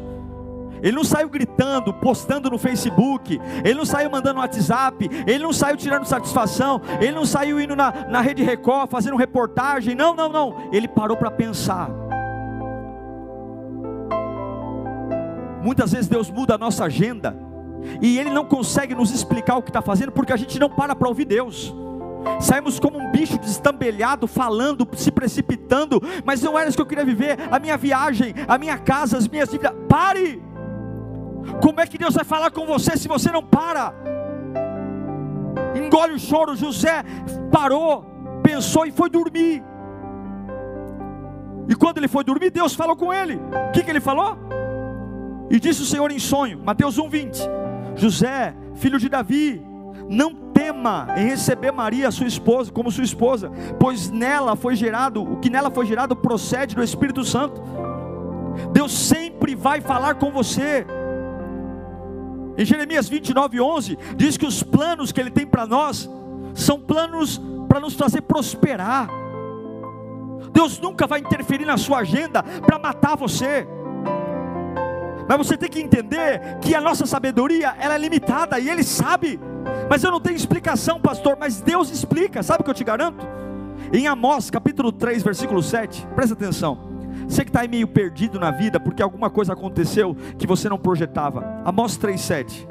Ele 0.84 0.96
não 0.96 1.02
saiu 1.02 1.30
gritando, 1.30 1.94
postando 1.94 2.50
no 2.50 2.58
Facebook, 2.58 3.40
ele 3.64 3.74
não 3.74 3.86
saiu 3.86 4.10
mandando 4.10 4.38
WhatsApp, 4.38 5.08
ele 5.26 5.42
não 5.42 5.52
saiu 5.52 5.78
tirando 5.78 6.04
satisfação, 6.04 6.78
ele 7.00 7.12
não 7.12 7.24
saiu 7.24 7.58
indo 7.58 7.74
na, 7.74 7.90
na 8.10 8.20
Rede 8.20 8.42
Record 8.42 8.90
fazendo 8.90 9.16
reportagem. 9.16 9.94
Não, 9.94 10.14
não, 10.14 10.28
não. 10.28 10.68
Ele 10.70 10.86
parou 10.86 11.16
para 11.16 11.30
pensar. 11.30 11.88
Muitas 15.62 15.92
vezes 15.92 16.06
Deus 16.06 16.30
muda 16.30 16.56
a 16.56 16.58
nossa 16.58 16.84
agenda 16.84 17.34
e 18.02 18.18
Ele 18.18 18.28
não 18.28 18.44
consegue 18.44 18.94
nos 18.94 19.10
explicar 19.10 19.56
o 19.56 19.62
que 19.62 19.70
está 19.70 19.80
fazendo 19.80 20.12
porque 20.12 20.34
a 20.34 20.36
gente 20.36 20.58
não 20.58 20.68
para 20.68 20.94
para 20.94 21.08
ouvir 21.08 21.24
Deus. 21.24 21.74
Saímos 22.40 22.78
como 22.78 22.98
um 22.98 23.10
bicho 23.10 23.38
destambelhado, 23.38 24.26
falando, 24.26 24.86
se 24.94 25.10
precipitando, 25.10 26.02
mas 26.26 26.42
não 26.42 26.58
era 26.58 26.68
isso 26.68 26.76
que 26.76 26.82
eu 26.82 26.86
queria 26.86 27.04
viver. 27.06 27.38
A 27.50 27.58
minha 27.58 27.78
viagem, 27.78 28.34
a 28.46 28.58
minha 28.58 28.76
casa, 28.76 29.16
as 29.16 29.26
minhas 29.26 29.48
dívidas. 29.48 29.74
Pare! 29.88 30.53
Como 31.62 31.80
é 31.80 31.86
que 31.86 31.98
Deus 31.98 32.14
vai 32.14 32.24
falar 32.24 32.50
com 32.50 32.66
você 32.66 32.96
se 32.96 33.08
você 33.08 33.30
não 33.30 33.42
para? 33.42 33.92
Engole 35.74 36.14
o 36.14 36.18
choro. 36.18 36.56
José 36.56 37.02
parou, 37.50 38.04
pensou 38.42 38.86
e 38.86 38.92
foi 38.92 39.08
dormir. 39.10 39.62
E 41.68 41.74
quando 41.74 41.98
ele 41.98 42.08
foi 42.08 42.24
dormir, 42.24 42.50
Deus 42.50 42.74
falou 42.74 42.96
com 42.96 43.12
ele. 43.12 43.36
O 43.36 43.72
que, 43.72 43.82
que 43.82 43.90
ele 43.90 44.00
falou? 44.00 44.36
E 45.50 45.58
disse 45.58 45.82
o 45.82 45.86
Senhor 45.86 46.10
em 46.10 46.18
sonho, 46.18 46.58
Mateus 46.62 46.98
1:20: 46.98 47.48
José, 47.96 48.54
filho 48.74 48.98
de 48.98 49.08
Davi, 49.08 49.64
não 50.08 50.34
tema 50.52 51.08
em 51.16 51.28
receber 51.28 51.72
Maria, 51.72 52.10
sua 52.10 52.26
esposa, 52.26 52.72
como 52.72 52.90
sua 52.90 53.04
esposa, 53.04 53.50
pois 53.78 54.10
nela 54.10 54.56
foi 54.56 54.76
gerado, 54.76 55.22
o 55.22 55.36
que 55.36 55.50
nela 55.50 55.70
foi 55.70 55.86
gerado 55.86 56.14
procede 56.14 56.74
do 56.74 56.82
Espírito 56.82 57.24
Santo. 57.24 57.62
Deus 58.72 58.92
sempre 58.92 59.54
vai 59.54 59.80
falar 59.80 60.14
com 60.14 60.30
você. 60.30 60.86
Em 62.56 62.64
Jeremias 62.64 63.08
29:11 63.08 63.98
diz 64.16 64.36
que 64.36 64.46
os 64.46 64.62
planos 64.62 65.12
que 65.12 65.20
ele 65.20 65.30
tem 65.30 65.46
para 65.46 65.66
nós 65.66 66.08
são 66.54 66.78
planos 66.80 67.40
para 67.68 67.80
nos 67.80 67.94
fazer 67.94 68.22
prosperar. 68.22 69.08
Deus 70.52 70.78
nunca 70.78 71.06
vai 71.06 71.18
interferir 71.20 71.64
na 71.64 71.76
sua 71.76 71.98
agenda 71.98 72.42
para 72.42 72.78
matar 72.78 73.16
você. 73.16 73.66
Mas 75.28 75.38
você 75.38 75.56
tem 75.56 75.68
que 75.68 75.80
entender 75.80 76.58
que 76.60 76.74
a 76.74 76.80
nossa 76.80 77.06
sabedoria 77.06 77.74
ela 77.78 77.94
é 77.94 77.98
limitada 77.98 78.58
e 78.60 78.68
Ele 78.68 78.84
sabe. 78.84 79.40
Mas 79.88 80.04
eu 80.04 80.10
não 80.10 80.20
tenho 80.20 80.36
explicação, 80.36 81.00
pastor. 81.00 81.36
Mas 81.40 81.60
Deus 81.60 81.90
explica. 81.90 82.42
Sabe 82.42 82.60
o 82.60 82.64
que 82.64 82.70
eu 82.70 82.74
te 82.74 82.84
garanto? 82.84 83.26
Em 83.92 84.06
Amós 84.06 84.50
capítulo 84.50 84.92
3, 84.92 85.22
versículo 85.22 85.62
7, 85.62 86.06
presta 86.14 86.34
atenção. 86.34 86.93
Você 87.28 87.44
que 87.44 87.50
está 87.50 87.66
meio 87.66 87.86
perdido 87.86 88.38
na 88.38 88.50
vida 88.50 88.78
porque 88.78 89.02
alguma 89.02 89.30
coisa 89.30 89.52
aconteceu 89.52 90.16
que 90.38 90.46
você 90.46 90.68
não 90.68 90.78
projetava. 90.78 91.62
Amós 91.64 91.98
3,7. 91.98 92.66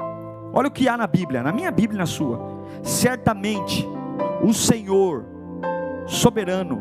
Olha 0.52 0.68
o 0.68 0.70
que 0.70 0.88
há 0.88 0.96
na 0.96 1.06
Bíblia, 1.06 1.42
na 1.42 1.52
minha 1.52 1.70
Bíblia 1.70 1.96
e 1.96 1.98
na 1.98 2.06
sua. 2.06 2.40
Certamente 2.82 3.86
o 4.42 4.52
Senhor, 4.52 5.24
soberano, 6.06 6.80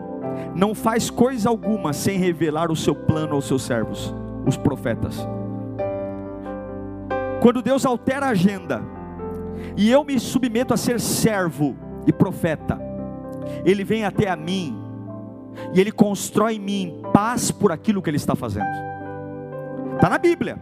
não 0.55 0.75
faz 0.75 1.10
coisa 1.10 1.50
alguma 1.50 1.93
sem 1.93 2.17
revelar 2.17 2.72
o 2.72 2.75
seu 2.75 2.93
plano 2.93 3.36
aos 3.36 3.46
seus 3.46 3.63
servos, 3.63 4.13
os 4.46 4.58
profetas. 4.58 5.27
Quando 7.41 7.62
Deus 7.62 7.86
altera 7.86 8.27
a 8.27 8.29
agenda, 8.29 8.82
e 9.75 9.89
eu 9.89 10.03
me 10.03 10.20
submeto 10.20 10.74
a 10.74 10.77
ser 10.77 11.00
servo 11.00 11.75
e 12.05 12.13
profeta, 12.13 12.79
Ele 13.65 13.84
vem 13.84 14.05
até 14.05 14.29
a 14.29 14.36
mim, 14.36 14.77
e 15.74 15.79
Ele 15.79 15.91
constrói 15.91 16.55
em 16.55 16.60
mim 16.60 17.01
paz 17.13 17.51
por 17.51 17.72
aquilo 17.72 18.01
que 18.01 18.10
Ele 18.10 18.17
está 18.17 18.36
fazendo. 18.36 18.67
Está 19.95 20.10
na 20.10 20.17
Bíblia. 20.17 20.60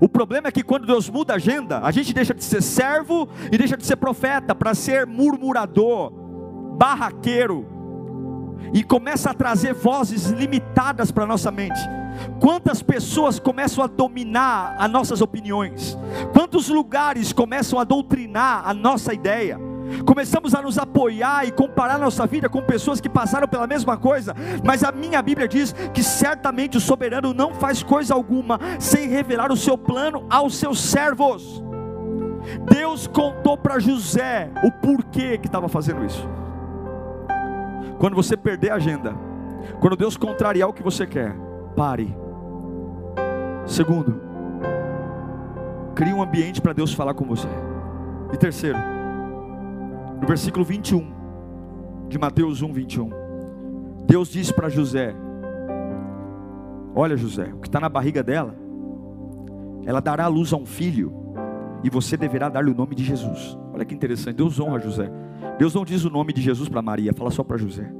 O 0.00 0.08
problema 0.08 0.48
é 0.48 0.52
que 0.52 0.62
quando 0.62 0.86
Deus 0.86 1.08
muda 1.08 1.32
a 1.32 1.36
agenda, 1.36 1.80
a 1.80 1.90
gente 1.90 2.12
deixa 2.12 2.34
de 2.34 2.44
ser 2.44 2.62
servo 2.62 3.28
e 3.50 3.58
deixa 3.58 3.76
de 3.76 3.84
ser 3.84 3.96
profeta 3.96 4.54
para 4.54 4.74
ser 4.74 5.06
murmurador, 5.06 6.12
barraqueiro, 6.76 7.66
e 8.72 8.82
começa 8.82 9.30
a 9.30 9.34
trazer 9.34 9.74
vozes 9.74 10.26
limitadas 10.26 11.10
para 11.10 11.26
nossa 11.26 11.50
mente. 11.50 11.80
Quantas 12.40 12.82
pessoas 12.82 13.38
começam 13.38 13.82
a 13.82 13.86
dominar 13.86 14.76
as 14.78 14.90
nossas 14.90 15.20
opiniões? 15.20 15.96
Quantos 16.32 16.68
lugares 16.68 17.32
começam 17.32 17.78
a 17.78 17.84
doutrinar 17.84 18.62
a 18.66 18.74
nossa 18.74 19.12
ideia? 19.12 19.58
Começamos 20.04 20.54
a 20.54 20.62
nos 20.62 20.78
apoiar 20.78 21.46
e 21.46 21.52
comparar 21.52 21.98
nossa 21.98 22.26
vida 22.26 22.48
com 22.48 22.62
pessoas 22.62 23.00
que 23.00 23.08
passaram 23.08 23.48
pela 23.48 23.66
mesma 23.66 23.96
coisa, 23.96 24.34
mas 24.64 24.82
a 24.84 24.92
minha 24.92 25.20
Bíblia 25.22 25.48
diz 25.48 25.72
que 25.92 26.02
certamente 26.02 26.76
o 26.76 26.80
soberano 26.80 27.32
não 27.34 27.54
faz 27.54 27.82
coisa 27.82 28.14
alguma 28.14 28.58
sem 28.78 29.08
revelar 29.08 29.52
o 29.52 29.56
seu 29.56 29.76
plano 29.76 30.26
aos 30.30 30.56
seus 30.56 30.80
servos. 30.80 31.62
Deus 32.64 33.06
contou 33.06 33.56
para 33.56 33.78
José 33.78 34.50
o 34.64 34.70
porquê 34.70 35.38
que 35.38 35.46
estava 35.46 35.68
fazendo 35.68 36.04
isso. 36.04 36.28
Quando 37.98 38.16
você 38.16 38.36
perder 38.36 38.70
a 38.70 38.76
agenda, 38.76 39.14
quando 39.80 39.96
Deus 39.96 40.16
contrariar 40.16 40.68
o 40.68 40.72
que 40.72 40.82
você 40.82 41.06
quer, 41.06 41.36
pare. 41.76 42.14
Segundo, 43.66 44.20
crie 45.94 46.12
um 46.12 46.22
ambiente 46.22 46.60
para 46.60 46.72
Deus 46.72 46.92
falar 46.92 47.14
com 47.14 47.24
você. 47.24 47.48
E 48.32 48.36
terceiro, 48.36 48.78
no 50.22 50.28
versículo 50.28 50.64
21 50.64 51.12
de 52.08 52.16
Mateus 52.16 52.62
1, 52.62 52.72
21, 52.72 53.10
Deus 54.06 54.28
disse 54.28 54.54
para 54.54 54.68
José: 54.68 55.12
Olha, 56.94 57.16
José, 57.16 57.52
o 57.52 57.58
que 57.58 57.66
está 57.66 57.80
na 57.80 57.88
barriga 57.88 58.22
dela, 58.22 58.54
ela 59.84 60.00
dará 60.00 60.26
à 60.26 60.28
luz 60.28 60.52
a 60.52 60.56
um 60.56 60.64
filho, 60.64 61.12
e 61.82 61.90
você 61.90 62.16
deverá 62.16 62.48
dar-lhe 62.48 62.70
o 62.70 62.74
nome 62.74 62.94
de 62.94 63.02
Jesus. 63.02 63.58
Olha 63.74 63.84
que 63.84 63.94
interessante, 63.94 64.36
Deus 64.36 64.60
honra 64.60 64.78
José. 64.78 65.10
Deus 65.58 65.74
não 65.74 65.84
diz 65.84 66.04
o 66.04 66.10
nome 66.10 66.32
de 66.32 66.40
Jesus 66.40 66.68
para 66.68 66.80
Maria, 66.80 67.12
fala 67.12 67.30
só 67.30 67.42
para 67.42 67.56
José. 67.56 67.92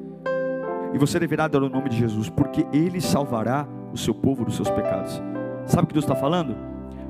E 0.95 0.99
você 0.99 1.19
deverá 1.19 1.49
dar 1.49 1.63
o 1.63 1.69
nome 1.69 1.89
de 1.89 1.97
Jesus, 1.97 2.31
porque 2.31 2.65
ele 2.73 3.01
salvará 3.01 3.67
o 3.93 3.97
seu 3.97 4.15
povo 4.15 4.45
dos 4.45 4.55
seus 4.55 4.71
pecados. 4.71 5.21
Sabe 5.67 5.85
o 5.85 5.87
que 5.89 5.95
Deus 5.95 6.05
está 6.05 6.15
falando? 6.15 6.55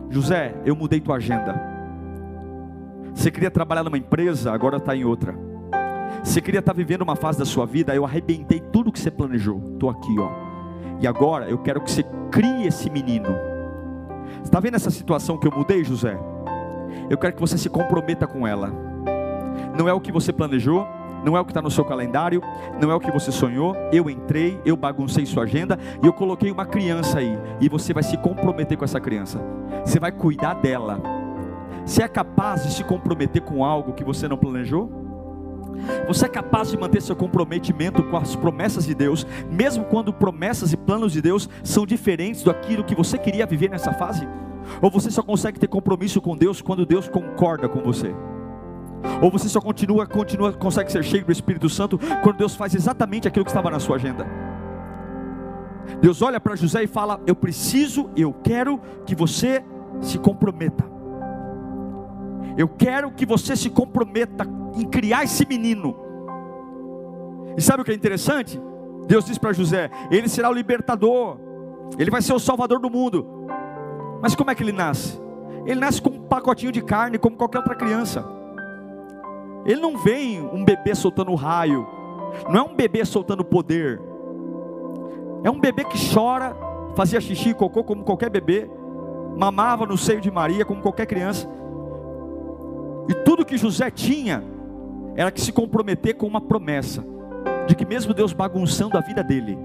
José, 0.09 0.55
eu 0.65 0.75
mudei 0.75 1.01
tua 1.01 1.17
agenda. 1.17 1.72
Você 3.15 3.31
queria 3.31 3.51
trabalhar 3.51 3.85
numa 3.85 3.99
empresa, 3.99 4.53
agora 4.53 4.79
está 4.79 4.97
em 4.97 5.05
outra. 5.05 5.35
Você 6.23 6.41
queria 6.41 6.61
estar 6.61 6.73
tá 6.73 6.77
vivendo 6.77 7.03
uma 7.03 7.17
fase 7.17 7.39
da 7.39 7.45
sua 7.45 7.67
vida, 7.67 7.95
eu 7.95 8.05
arrebentei 8.05 8.61
tudo 8.61 8.93
que 8.93 9.01
você 9.01 9.11
planejou. 9.11 9.63
Estou 9.73 9.91
aqui, 9.91 10.15
ó. 10.19 10.31
E 11.01 11.07
agora 11.07 11.49
eu 11.49 11.59
quero 11.59 11.81
que 11.81 11.91
você 11.91 12.05
crie 12.31 12.67
esse 12.67 12.89
menino. 12.89 13.29
Está 14.43 14.61
vendo 14.61 14.77
essa 14.77 14.91
situação 14.91 15.39
que 15.39 15.47
eu 15.47 15.53
mudei, 15.53 15.85
José? 15.85 16.19
Eu 17.11 17.19
quero 17.19 17.35
que 17.35 17.41
você 17.41 17.59
se 17.59 17.69
comprometa 17.69 18.27
com 18.27 18.47
ela. 18.47 18.73
Não 19.77 19.89
é 19.89 19.93
o 19.93 20.01
que 20.01 20.13
você 20.13 20.33
planejou, 20.33 20.87
não 21.25 21.37
é 21.37 21.41
o 21.41 21.45
que 21.45 21.51
está 21.51 21.63
no 21.63 21.71
seu 21.71 21.85
calendário, 21.85 22.43
não 22.81 22.91
é 22.91 22.95
o 22.95 23.01
que 23.01 23.11
você 23.11 23.33
sonhou. 23.33 23.75
Eu 23.93 24.09
entrei, 24.09 24.61
eu 24.65 24.77
baguncei 24.77 25.27
sua 25.27 25.45
agenda 25.45 25.79
e 26.03 26.07
eu 26.07 26.13
coloquei 26.13 26.51
uma 26.51 26.67
criança 26.67 27.19
aí. 27.19 27.39
E 27.61 27.69
você 27.69 27.93
vai 27.93 28.03
se 28.03 28.17
comprometer 28.17 28.77
com 28.77 28.85
essa 28.85 29.01
criança. 29.01 29.41
Você 29.85 29.99
vai 29.99 30.13
cuidar 30.13 30.55
dela. 30.55 31.22
Você 31.85 32.03
é 32.03 32.09
capaz 32.09 32.65
de 32.65 32.73
se 32.73 32.85
comprometer 32.85 33.43
com 33.43 33.65
algo 33.65 33.93
que 33.93 34.05
você 34.05 34.29
não 34.29 34.37
planejou? 34.37 34.91
Você 36.07 36.27
é 36.27 36.29
capaz 36.29 36.71
de 36.71 36.79
manter 36.79 37.03
seu 37.03 37.17
comprometimento 37.17 38.03
com 38.05 38.17
as 38.17 38.37
promessas 38.37 38.87
de 38.87 38.95
Deus, 38.95 39.27
mesmo 39.51 39.85
quando 39.85 40.13
promessas 40.13 40.73
e 40.73 40.77
planos 40.77 41.13
de 41.13 41.21
Deus 41.21 41.49
são 41.65 41.87
diferentes 41.87 42.45
daquilo 42.45 42.85
que 42.85 42.95
você 42.95 43.19
queria 43.19 43.47
viver 43.47 43.71
nessa 43.71 43.93
fase? 43.93 44.29
Ou 44.81 44.91
você 44.91 45.11
só 45.11 45.23
consegue 45.23 45.59
ter 45.59 45.67
compromisso 45.67 46.21
com 46.21 46.37
Deus 46.37 46.61
quando 46.61 46.87
Deus 46.87 47.09
concorda 47.09 47.69
com 47.69 47.81
você? 47.81 48.15
Ou 49.21 49.31
você 49.31 49.49
só 49.49 49.61
continua, 49.61 50.07
continua, 50.07 50.53
consegue 50.53 50.93
ser 50.93 51.03
cheio 51.03 51.25
do 51.25 51.33
Espírito 51.33 51.69
Santo 51.69 51.99
quando 52.23 52.37
Deus 52.37 52.55
faz 52.55 52.75
exatamente 52.75 53.27
aquilo 53.27 53.45
que 53.45 53.51
estava 53.51 53.71
na 53.71 53.81
sua 53.81 53.97
agenda? 53.97 54.25
Deus 56.01 56.23
olha 56.23 56.41
para 56.41 56.55
José 56.55 56.85
e 56.85 56.87
fala: 56.87 57.21
Eu 57.27 57.35
preciso, 57.35 58.09
eu 58.17 58.33
quero 58.33 58.81
que 59.05 59.17
você 59.17 59.65
se 60.01 60.19
comprometa. 60.19 60.92
Eu 62.57 62.69
quero 62.69 63.11
que 63.13 63.25
você 63.25 63.57
se 63.57 63.71
comprometa 63.71 64.47
em 64.75 64.85
criar 64.89 65.25
esse 65.25 65.47
menino. 65.47 65.97
E 67.57 67.63
sabe 67.63 67.83
o 67.83 67.85
que 67.85 67.91
é 67.91 67.95
interessante? 67.95 68.61
Deus 69.07 69.25
diz 69.25 69.39
para 69.39 69.53
José: 69.53 69.91
Ele 70.11 70.29
será 70.29 70.51
o 70.51 70.55
libertador, 70.55 71.39
ele 71.99 72.11
vai 72.11 72.23
ser 72.23 72.33
o 72.33 72.39
salvador 72.39 72.79
do 72.79 72.91
mundo. 72.91 73.27
Mas 74.21 74.35
como 74.35 74.51
é 74.51 74.55
que 74.55 74.63
ele 74.63 74.73
nasce? 74.73 75.21
Ele 75.67 75.81
nasce 75.81 76.01
com 76.01 76.11
um 76.11 76.23
pacotinho 76.23 76.73
de 76.73 76.83
carne, 76.83 77.19
como 77.19 77.37
qualquer 77.37 77.59
outra 77.59 77.75
criança. 77.75 78.25
Ele 79.65 79.81
não 79.81 79.97
vem 79.97 80.41
um 80.41 80.65
bebê 80.65 80.95
soltando 80.95 81.35
raio, 81.35 81.87
não 82.49 82.61
é 82.61 82.63
um 82.63 82.75
bebê 82.75 83.05
soltando 83.05 83.45
poder, 83.45 84.01
é 85.45 85.51
um 85.51 85.61
bebê 85.61 85.85
que 85.85 86.13
chora, 86.13 86.57
fazia 86.97 87.21
xixi 87.21 87.51
e 87.51 87.55
cocô 87.55 87.85
como 87.85 88.03
qualquer 88.03 88.29
bebê, 88.29 88.69
mamava 89.37 89.87
no 89.87 89.97
seio 89.97 90.21
de 90.21 90.31
Maria 90.31 90.65
como 90.65 90.83
qualquer 90.83 91.07
criança, 91.07 91.49
e 93.09 93.15
tudo 93.25 93.45
que 93.45 93.57
José 93.57 93.91
tinha 93.91 94.43
era 95.17 95.31
que 95.31 95.41
se 95.41 95.53
comprometer 95.53 96.15
com 96.15 96.27
uma 96.27 96.41
promessa, 96.41 97.05
de 97.67 97.75
que 97.75 97.85
mesmo 97.85 98.15
Deus 98.15 98.33
bagunçando 98.33 98.97
a 98.97 99.01
vida 99.01 99.23
dele, 99.23 99.59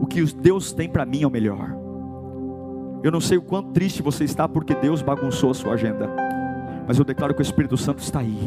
o 0.00 0.06
que 0.06 0.22
Deus 0.34 0.72
tem 0.72 0.88
para 0.88 1.06
mim 1.06 1.22
é 1.22 1.26
o 1.26 1.30
melhor. 1.30 1.76
Eu 3.02 3.10
não 3.10 3.20
sei 3.20 3.38
o 3.38 3.42
quanto 3.42 3.72
triste 3.72 4.02
você 4.02 4.24
está 4.24 4.48
porque 4.48 4.74
Deus 4.74 5.02
bagunçou 5.02 5.50
a 5.50 5.54
sua 5.54 5.74
agenda 5.74 6.26
mas 6.86 6.98
eu 6.98 7.04
declaro 7.04 7.34
que 7.34 7.40
o 7.40 7.42
Espírito 7.42 7.76
Santo 7.76 7.98
está 7.98 8.20
aí. 8.20 8.38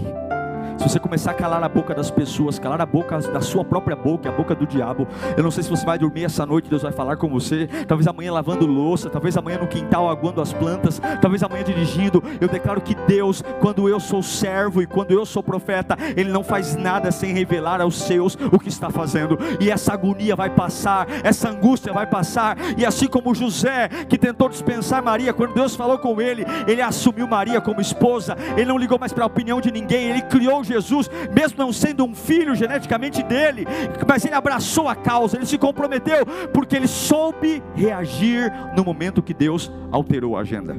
Se 0.79 0.87
você 0.87 0.97
começar 0.97 1.31
a 1.31 1.33
calar 1.33 1.61
a 1.61 1.67
boca 1.67 1.93
das 1.93 2.09
pessoas, 2.09 2.57
calar 2.57 2.79
a 2.79 2.85
boca 2.85 3.19
da 3.19 3.41
sua 3.41 3.65
própria 3.65 3.97
boca, 3.97 4.29
a 4.29 4.31
boca 4.31 4.55
do 4.55 4.65
diabo, 4.65 5.05
eu 5.35 5.43
não 5.43 5.51
sei 5.51 5.61
se 5.61 5.69
você 5.69 5.85
vai 5.85 5.99
dormir 5.99 6.23
essa 6.23 6.45
noite, 6.45 6.69
Deus 6.69 6.83
vai 6.83 6.93
falar 6.93 7.17
com 7.17 7.27
você. 7.27 7.67
Talvez 7.85 8.07
amanhã 8.07 8.31
lavando 8.31 8.65
louça, 8.65 9.09
talvez 9.09 9.35
amanhã 9.35 9.57
no 9.57 9.67
quintal 9.67 10.09
aguando 10.09 10.41
as 10.41 10.53
plantas, 10.53 11.01
talvez 11.21 11.43
amanhã 11.43 11.65
dirigindo. 11.65 12.23
Eu 12.39 12.47
declaro 12.47 12.79
que 12.79 12.95
Deus, 12.95 13.43
quando 13.59 13.89
eu 13.89 13.99
sou 13.99 14.23
servo 14.23 14.81
e 14.81 14.87
quando 14.87 15.11
eu 15.11 15.25
sou 15.25 15.43
profeta, 15.43 15.97
Ele 16.15 16.31
não 16.31 16.45
faz 16.45 16.77
nada 16.77 17.11
sem 17.11 17.33
revelar 17.33 17.81
aos 17.81 17.97
seus 17.97 18.35
o 18.49 18.57
que 18.57 18.69
está 18.69 18.89
fazendo. 18.89 19.37
E 19.59 19.69
essa 19.69 19.91
agonia 19.91 20.33
vai 20.33 20.49
passar, 20.49 21.07
essa 21.25 21.49
angústia 21.49 21.91
vai 21.91 22.07
passar. 22.07 22.57
E 22.77 22.85
assim 22.85 23.07
como 23.07 23.35
José, 23.35 23.89
que 24.07 24.17
tentou 24.17 24.47
dispensar 24.47 25.03
Maria, 25.03 25.33
quando 25.33 25.53
Deus 25.53 25.75
falou 25.75 25.99
com 25.99 26.21
ele, 26.21 26.45
ele 26.65 26.81
assumiu 26.81 27.27
Maria 27.27 27.59
como 27.59 27.81
esposa. 27.81 28.37
Ele 28.55 28.65
não 28.65 28.77
ligou 28.77 28.97
mais 28.97 29.11
para 29.11 29.25
a 29.25 29.27
opinião 29.27 29.59
de 29.59 29.71
ninguém. 29.71 30.09
Ele 30.09 30.21
criou 30.21 30.63
Jesus, 30.69 31.09
mesmo 31.33 31.57
não 31.57 31.73
sendo 31.73 32.05
um 32.05 32.15
filho 32.15 32.55
geneticamente 32.55 33.21
dele, 33.23 33.65
mas 34.07 34.25
ele 34.25 34.35
abraçou 34.35 34.87
a 34.87 34.95
causa, 34.95 35.37
ele 35.37 35.45
se 35.45 35.57
comprometeu, 35.57 36.25
porque 36.53 36.75
ele 36.75 36.87
soube 36.87 37.61
reagir 37.73 38.51
no 38.75 38.83
momento 38.83 39.21
que 39.21 39.33
Deus 39.33 39.71
alterou 39.91 40.37
a 40.37 40.41
agenda. 40.41 40.75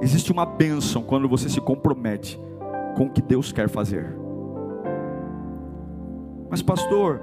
Existe 0.00 0.32
uma 0.32 0.44
bênção 0.44 1.02
quando 1.02 1.28
você 1.28 1.48
se 1.48 1.60
compromete 1.60 2.40
com 2.96 3.04
o 3.04 3.10
que 3.10 3.22
Deus 3.22 3.52
quer 3.52 3.68
fazer. 3.68 4.16
Mas, 6.50 6.60
pastor, 6.60 7.20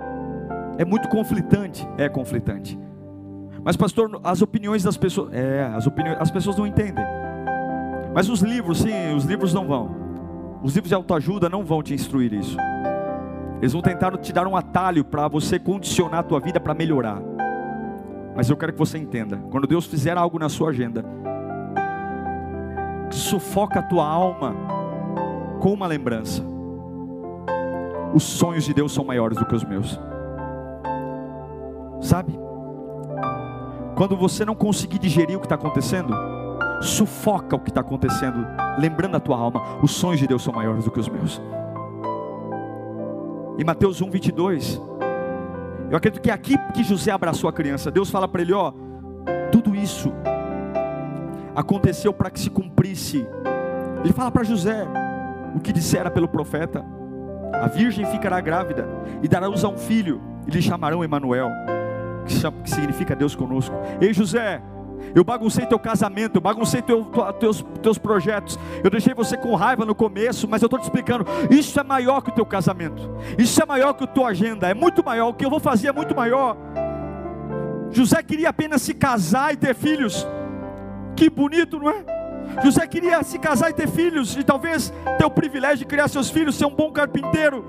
é 0.77 0.85
muito 0.85 1.09
conflitante. 1.09 1.87
É 1.97 2.07
conflitante. 2.07 2.79
Mas, 3.63 3.75
pastor, 3.75 4.19
as 4.23 4.41
opiniões 4.41 4.81
das 4.81 4.97
pessoas. 4.97 5.33
É, 5.33 5.69
as 5.75 5.85
opiniões. 5.85 6.17
As 6.21 6.31
pessoas 6.31 6.57
não 6.57 6.65
entendem. 6.65 7.03
Mas 8.19 8.27
os 8.27 8.41
livros, 8.41 8.79
sim, 8.79 9.13
os 9.15 9.23
livros 9.23 9.53
não 9.53 9.65
vão. 9.65 9.95
Os 10.61 10.75
livros 10.75 10.89
de 10.89 10.93
autoajuda 10.93 11.47
não 11.47 11.63
vão 11.63 11.81
te 11.81 11.93
instruir 11.93 12.33
isso. 12.33 12.57
Eles 13.61 13.71
vão 13.71 13.81
tentar 13.81 14.17
te 14.17 14.33
dar 14.33 14.45
um 14.45 14.57
atalho 14.57 15.05
para 15.05 15.25
você 15.29 15.57
condicionar 15.57 16.19
a 16.19 16.23
tua 16.23 16.41
vida 16.41 16.59
para 16.59 16.73
melhorar. 16.73 17.21
Mas 18.35 18.49
eu 18.49 18.57
quero 18.57 18.73
que 18.73 18.77
você 18.77 18.97
entenda, 18.97 19.37
quando 19.49 19.65
Deus 19.65 19.85
fizer 19.85 20.17
algo 20.17 20.37
na 20.37 20.49
sua 20.49 20.71
agenda, 20.71 21.05
sufoca 23.09 23.79
a 23.79 23.83
tua 23.83 24.05
alma 24.05 24.53
com 25.61 25.71
uma 25.71 25.87
lembrança. 25.87 26.43
Os 28.13 28.23
sonhos 28.23 28.65
de 28.65 28.73
Deus 28.73 28.91
são 28.91 29.05
maiores 29.05 29.37
do 29.37 29.45
que 29.45 29.55
os 29.55 29.63
meus. 29.63 29.97
Sabe? 32.01 32.37
Quando 33.95 34.17
você 34.17 34.43
não 34.43 34.55
conseguir 34.55 34.99
digerir 34.99 35.37
o 35.37 35.39
que 35.39 35.45
está 35.45 35.55
acontecendo, 35.55 36.13
sufoca 36.81 37.55
o 37.55 37.59
que 37.59 37.69
está 37.69 37.81
acontecendo, 37.81 38.45
lembrando 38.77 39.15
a 39.15 39.19
tua 39.19 39.37
alma: 39.37 39.61
os 39.81 39.91
sonhos 39.91 40.19
de 40.19 40.27
Deus 40.27 40.41
são 40.41 40.53
maiores 40.53 40.85
do 40.85 40.91
que 40.91 40.99
os 40.99 41.09
meus. 41.09 41.41
Em 43.57 43.63
Mateus 43.63 44.01
1, 44.01 44.09
22, 44.09 44.81
eu 45.89 45.97
acredito 45.97 46.21
que 46.21 46.31
é 46.31 46.33
aqui 46.33 46.55
que 46.73 46.83
José 46.83 47.11
abraçou 47.11 47.49
a 47.49 47.53
criança. 47.53 47.91
Deus 47.91 48.09
fala 48.09 48.27
para 48.27 48.41
ele: 48.41 48.53
Ó, 48.53 48.71
tudo 49.51 49.75
isso 49.75 50.13
aconteceu 51.55 52.13
para 52.13 52.29
que 52.29 52.39
se 52.39 52.49
cumprisse. 52.49 53.27
Ele 54.03 54.13
fala 54.13 54.31
para 54.31 54.43
José 54.43 54.87
o 55.55 55.59
que 55.59 55.73
dissera 55.73 56.09
pelo 56.09 56.27
profeta: 56.27 56.85
A 57.53 57.67
virgem 57.67 58.05
ficará 58.05 58.39
grávida 58.39 58.87
e 59.21 59.27
dará 59.27 59.47
luz 59.47 59.63
a 59.63 59.67
um 59.67 59.77
filho, 59.77 60.21
e 60.47 60.51
lhe 60.51 60.61
chamarão 60.61 61.03
Emanuel, 61.03 61.49
que 62.25 62.69
significa 62.69 63.15
Deus 63.15 63.35
conosco. 63.35 63.75
Ei 63.99 64.13
José, 64.13 64.61
eu 65.15 65.23
baguncei 65.23 65.65
teu 65.65 65.79
casamento, 65.79 66.35
eu 66.35 66.41
baguncei 66.41 66.81
teu, 66.81 67.05
teus, 67.39 67.65
teus 67.81 67.97
projetos. 67.97 68.59
Eu 68.83 68.89
deixei 68.89 69.13
você 69.13 69.37
com 69.37 69.55
raiva 69.55 69.85
no 69.85 69.95
começo, 69.95 70.47
mas 70.47 70.61
eu 70.61 70.67
estou 70.67 70.79
te 70.79 70.83
explicando. 70.83 71.25
Isso 71.49 71.79
é 71.79 71.83
maior 71.83 72.21
que 72.21 72.29
o 72.29 72.33
teu 72.33 72.45
casamento. 72.45 73.09
Isso 73.37 73.61
é 73.61 73.65
maior 73.65 73.93
que 73.93 74.03
a 74.03 74.07
tua 74.07 74.29
agenda. 74.29 74.67
É 74.67 74.73
muito 74.73 75.03
maior. 75.03 75.29
O 75.29 75.33
que 75.33 75.45
eu 75.45 75.49
vou 75.49 75.59
fazer 75.59 75.87
é 75.87 75.91
muito 75.91 76.15
maior. 76.15 76.55
José 77.91 78.21
queria 78.21 78.49
apenas 78.49 78.81
se 78.81 78.93
casar 78.93 79.53
e 79.53 79.57
ter 79.57 79.73
filhos. 79.73 80.27
Que 81.15 81.29
bonito, 81.29 81.79
não 81.79 81.89
é? 81.89 82.19
José 82.63 82.85
queria 82.87 83.21
se 83.23 83.37
casar 83.37 83.69
e 83.69 83.73
ter 83.73 83.87
filhos, 83.87 84.35
e 84.35 84.43
talvez 84.43 84.91
ter 85.17 85.25
o 85.25 85.29
privilégio 85.29 85.79
de 85.79 85.85
criar 85.85 86.07
seus 86.07 86.29
filhos, 86.29 86.55
ser 86.55 86.65
um 86.65 86.75
bom 86.75 86.91
carpinteiro. 86.91 87.63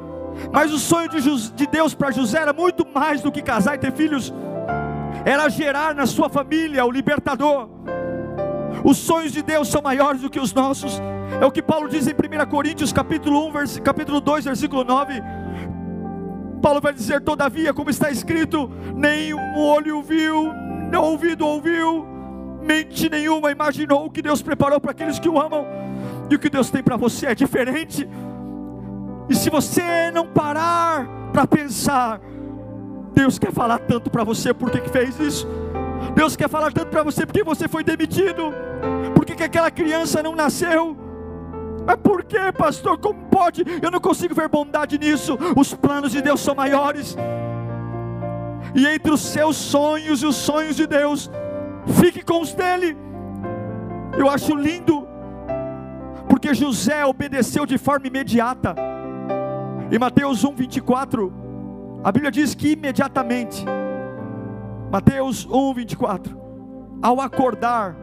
Mas 0.52 0.72
o 0.72 0.78
sonho 0.78 1.08
de, 1.08 1.50
de 1.50 1.66
Deus 1.66 1.94
para 1.94 2.10
José 2.10 2.38
era 2.38 2.52
muito 2.52 2.86
mais 2.86 3.20
do 3.20 3.30
que 3.30 3.42
casar 3.42 3.74
e 3.74 3.78
ter 3.78 3.92
filhos, 3.92 4.32
era 5.24 5.48
gerar 5.48 5.94
na 5.94 6.06
sua 6.06 6.28
família 6.28 6.84
o 6.84 6.90
libertador. 6.90 7.68
Os 8.84 8.96
sonhos 8.96 9.32
de 9.32 9.42
Deus 9.42 9.68
são 9.68 9.82
maiores 9.82 10.22
do 10.22 10.30
que 10.30 10.40
os 10.40 10.52
nossos. 10.52 11.00
É 11.40 11.44
o 11.44 11.50
que 11.50 11.62
Paulo 11.62 11.88
diz 11.88 12.06
em 12.06 12.12
1 12.12 12.48
Coríntios, 12.48 12.92
capítulo 12.92 13.46
1, 13.48 13.52
vers... 13.52 13.80
capítulo 13.80 14.20
2, 14.20 14.44
versículo 14.44 14.84
9. 14.84 15.22
Paulo 16.62 16.80
vai 16.80 16.92
dizer, 16.92 17.22
todavia, 17.22 17.72
como 17.72 17.90
está 17.90 18.10
escrito, 18.10 18.70
nem 18.94 19.32
um 19.34 19.58
olho 19.58 20.02
viu, 20.02 20.52
nem 20.90 21.00
ouvido 21.00 21.46
ouviu, 21.46 22.06
mente 22.62 23.08
nenhuma 23.08 23.50
imaginou 23.50 24.04
o 24.04 24.10
que 24.10 24.20
Deus 24.20 24.42
preparou 24.42 24.80
para 24.80 24.90
aqueles 24.90 25.18
que 25.18 25.28
o 25.28 25.40
amam. 25.40 25.66
E 26.28 26.34
o 26.34 26.38
que 26.38 26.50
Deus 26.50 26.70
tem 26.70 26.82
para 26.82 26.96
você 26.96 27.26
é 27.26 27.34
diferente. 27.34 28.08
E 29.28 29.34
se 29.34 29.48
você 29.50 30.10
não 30.10 30.26
parar 30.26 31.06
para 31.32 31.46
pensar, 31.46 32.20
Deus 33.20 33.38
quer 33.38 33.52
falar 33.52 33.78
tanto 33.80 34.08
para 34.08 34.24
você, 34.24 34.54
por 34.54 34.70
que, 34.70 34.80
que 34.80 34.88
fez 34.88 35.20
isso? 35.20 35.46
Deus 36.14 36.36
quer 36.36 36.48
falar 36.48 36.72
tanto 36.72 36.88
para 36.88 37.02
você 37.02 37.26
porque 37.26 37.44
você 37.44 37.68
foi 37.68 37.84
demitido, 37.84 38.50
porque 39.14 39.34
que 39.34 39.42
aquela 39.42 39.70
criança 39.70 40.22
não 40.22 40.34
nasceu. 40.34 40.96
Mas 41.86 41.96
por 41.96 42.24
que, 42.24 42.50
pastor? 42.52 42.96
Como 42.96 43.26
pode? 43.26 43.62
Eu 43.82 43.90
não 43.90 44.00
consigo 44.00 44.34
ver 44.34 44.48
bondade 44.48 44.98
nisso. 44.98 45.36
Os 45.54 45.74
planos 45.74 46.12
de 46.12 46.22
Deus 46.22 46.40
são 46.40 46.54
maiores. 46.54 47.14
E 48.74 48.86
entre 48.86 49.12
os 49.12 49.20
seus 49.20 49.56
sonhos 49.56 50.22
e 50.22 50.26
os 50.26 50.36
sonhos 50.36 50.74
de 50.74 50.86
Deus, 50.86 51.30
fique 52.00 52.24
com 52.24 52.40
os 52.40 52.54
dele. 52.54 52.96
Eu 54.16 54.30
acho 54.30 54.56
lindo, 54.56 55.06
porque 56.26 56.54
José 56.54 57.04
obedeceu 57.04 57.66
de 57.66 57.76
forma 57.76 58.06
imediata. 58.06 58.74
Em 59.92 59.98
Mateus 59.98 60.42
1, 60.42 60.54
24, 60.54 61.39
a 62.02 62.10
Bíblia 62.10 62.30
diz 62.30 62.54
que 62.54 62.72
imediatamente, 62.72 63.64
Mateus 64.90 65.46
1, 65.46 65.74
24, 65.74 66.40
ao 67.02 67.20
acordar, 67.20 67.96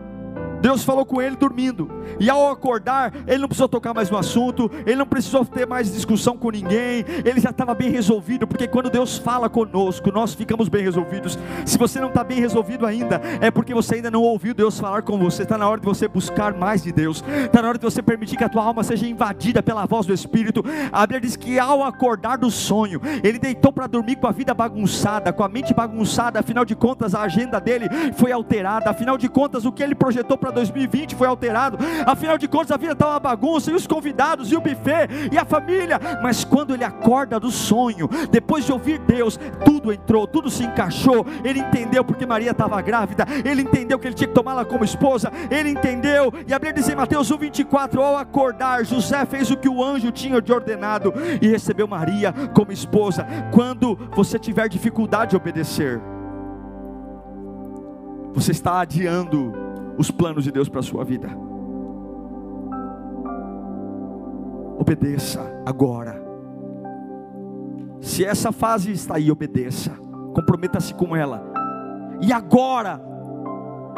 Deus 0.61 0.83
falou 0.83 1.05
com 1.05 1.21
ele 1.21 1.35
dormindo. 1.35 1.89
E 2.19 2.29
ao 2.29 2.49
acordar, 2.49 3.13
ele 3.27 3.39
não 3.39 3.47
precisou 3.47 3.67
tocar 3.67 3.93
mais 3.93 4.09
no 4.09 4.17
assunto, 4.17 4.69
ele 4.85 4.95
não 4.95 5.05
precisou 5.05 5.45
ter 5.45 5.67
mais 5.67 5.91
discussão 5.91 6.37
com 6.37 6.49
ninguém, 6.49 7.05
ele 7.25 7.39
já 7.39 7.49
estava 7.49 7.73
bem 7.73 7.89
resolvido, 7.89 8.47
porque 8.47 8.67
quando 8.67 8.89
Deus 8.89 9.17
fala 9.17 9.49
conosco, 9.49 10.11
nós 10.11 10.33
ficamos 10.33 10.69
bem 10.69 10.83
resolvidos. 10.83 11.37
Se 11.65 11.77
você 11.77 11.99
não 11.99 12.09
está 12.09 12.23
bem 12.23 12.39
resolvido 12.39 12.85
ainda, 12.85 13.21
é 13.41 13.51
porque 13.51 13.73
você 13.73 13.95
ainda 13.95 14.09
não 14.09 14.21
ouviu 14.21 14.53
Deus 14.53 14.79
falar 14.79 15.01
com 15.01 15.17
você. 15.17 15.43
Está 15.43 15.57
na 15.57 15.67
hora 15.69 15.79
de 15.79 15.85
você 15.85 16.07
buscar 16.07 16.53
mais 16.53 16.83
de 16.83 16.91
Deus, 16.91 17.23
está 17.45 17.61
na 17.61 17.69
hora 17.69 17.77
de 17.77 17.83
você 17.83 18.01
permitir 18.01 18.37
que 18.37 18.43
a 18.43 18.49
tua 18.49 18.63
alma 18.63 18.83
seja 18.83 19.07
invadida 19.07 19.61
pela 19.61 19.85
voz 19.85 20.05
do 20.05 20.13
Espírito. 20.13 20.63
A 20.91 21.01
Bíblia 21.01 21.21
diz 21.21 21.35
que 21.35 21.59
ao 21.59 21.83
acordar 21.83 22.37
do 22.37 22.49
sonho, 22.49 23.01
ele 23.23 23.37
deitou 23.37 23.71
para 23.71 23.87
dormir 23.87 24.15
com 24.17 24.27
a 24.27 24.31
vida 24.31 24.53
bagunçada, 24.53 25.31
com 25.31 25.43
a 25.43 25.49
mente 25.49 25.73
bagunçada, 25.73 26.39
afinal 26.39 26.65
de 26.65 26.75
contas, 26.75 27.13
a 27.13 27.21
agenda 27.21 27.59
dele 27.59 27.87
foi 28.13 28.31
alterada, 28.31 28.89
afinal 28.89 29.17
de 29.17 29.29
contas, 29.29 29.65
o 29.65 29.71
que 29.71 29.83
ele 29.83 29.95
projetou 29.95 30.37
para 30.37 30.46
2020 30.51 31.15
foi 31.15 31.27
alterado. 31.27 31.77
Afinal 32.05 32.37
de 32.37 32.47
contas, 32.47 32.71
a 32.71 32.77
vida 32.77 32.93
está 32.93 33.07
uma 33.07 33.19
bagunça, 33.19 33.71
e 33.71 33.73
os 33.73 33.87
convidados, 33.87 34.51
e 34.51 34.55
o 34.55 34.61
buffet, 34.61 35.07
e 35.31 35.37
a 35.37 35.45
família. 35.45 35.99
Mas 36.21 36.43
quando 36.43 36.73
ele 36.73 36.83
acorda 36.83 37.39
do 37.39 37.51
sonho, 37.51 38.09
depois 38.29 38.65
de 38.65 38.71
ouvir 38.71 38.99
Deus, 38.99 39.39
tudo 39.65 39.91
entrou, 39.91 40.27
tudo 40.27 40.49
se 40.49 40.63
encaixou. 40.63 41.25
Ele 41.43 41.59
entendeu 41.59 42.03
porque 42.03 42.25
Maria 42.25 42.51
estava 42.51 42.81
grávida, 42.81 43.25
ele 43.43 43.61
entendeu 43.61 43.97
que 43.99 44.07
ele 44.07 44.15
tinha 44.15 44.27
que 44.27 44.33
tomá-la 44.33 44.65
como 44.65 44.83
esposa, 44.83 45.31
ele 45.49 45.69
entendeu. 45.69 46.33
E 46.47 46.53
a 46.53 46.59
Bíblia 46.59 46.73
diz 46.73 46.89
em 46.89 46.95
Mateus 46.95 47.31
1, 47.31 47.37
24: 47.37 48.01
ao 48.01 48.17
acordar, 48.17 48.85
José 48.85 49.25
fez 49.25 49.49
o 49.49 49.57
que 49.57 49.69
o 49.69 49.83
anjo 49.83 50.11
tinha 50.11 50.41
de 50.41 50.51
ordenado 50.51 51.13
e 51.41 51.47
recebeu 51.47 51.87
Maria 51.87 52.33
como 52.53 52.71
esposa. 52.71 53.25
Quando 53.51 53.95
você 54.15 54.37
tiver 54.37 54.67
dificuldade 54.69 55.31
de 55.31 55.37
obedecer, 55.37 56.01
você 58.33 58.51
está 58.51 58.81
adiando 58.81 59.66
os 59.97 60.11
planos 60.11 60.43
de 60.43 60.51
Deus 60.51 60.69
para 60.69 60.79
a 60.79 60.83
sua 60.83 61.03
vida. 61.03 61.29
Obedeça 64.77 65.41
agora. 65.65 66.21
Se 67.99 68.23
essa 68.23 68.51
fase 68.51 68.91
está 68.91 69.15
aí, 69.15 69.31
obedeça. 69.31 69.91
Comprometa-se 70.33 70.93
com 70.93 71.15
ela. 71.15 71.43
E 72.21 72.31
agora, 72.31 73.01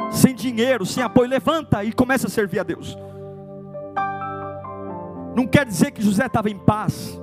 sem 0.10 0.34
dinheiro, 0.34 0.86
sem 0.86 1.04
apoio, 1.04 1.30
levanta 1.30 1.84
e 1.84 1.92
começa 1.92 2.28
a 2.28 2.30
servir 2.30 2.60
a 2.60 2.64
Deus. 2.64 2.98
Não 5.36 5.46
quer 5.46 5.66
dizer 5.66 5.92
que 5.92 6.02
José 6.02 6.26
estava 6.26 6.50
em 6.50 6.58
paz, 6.58 7.20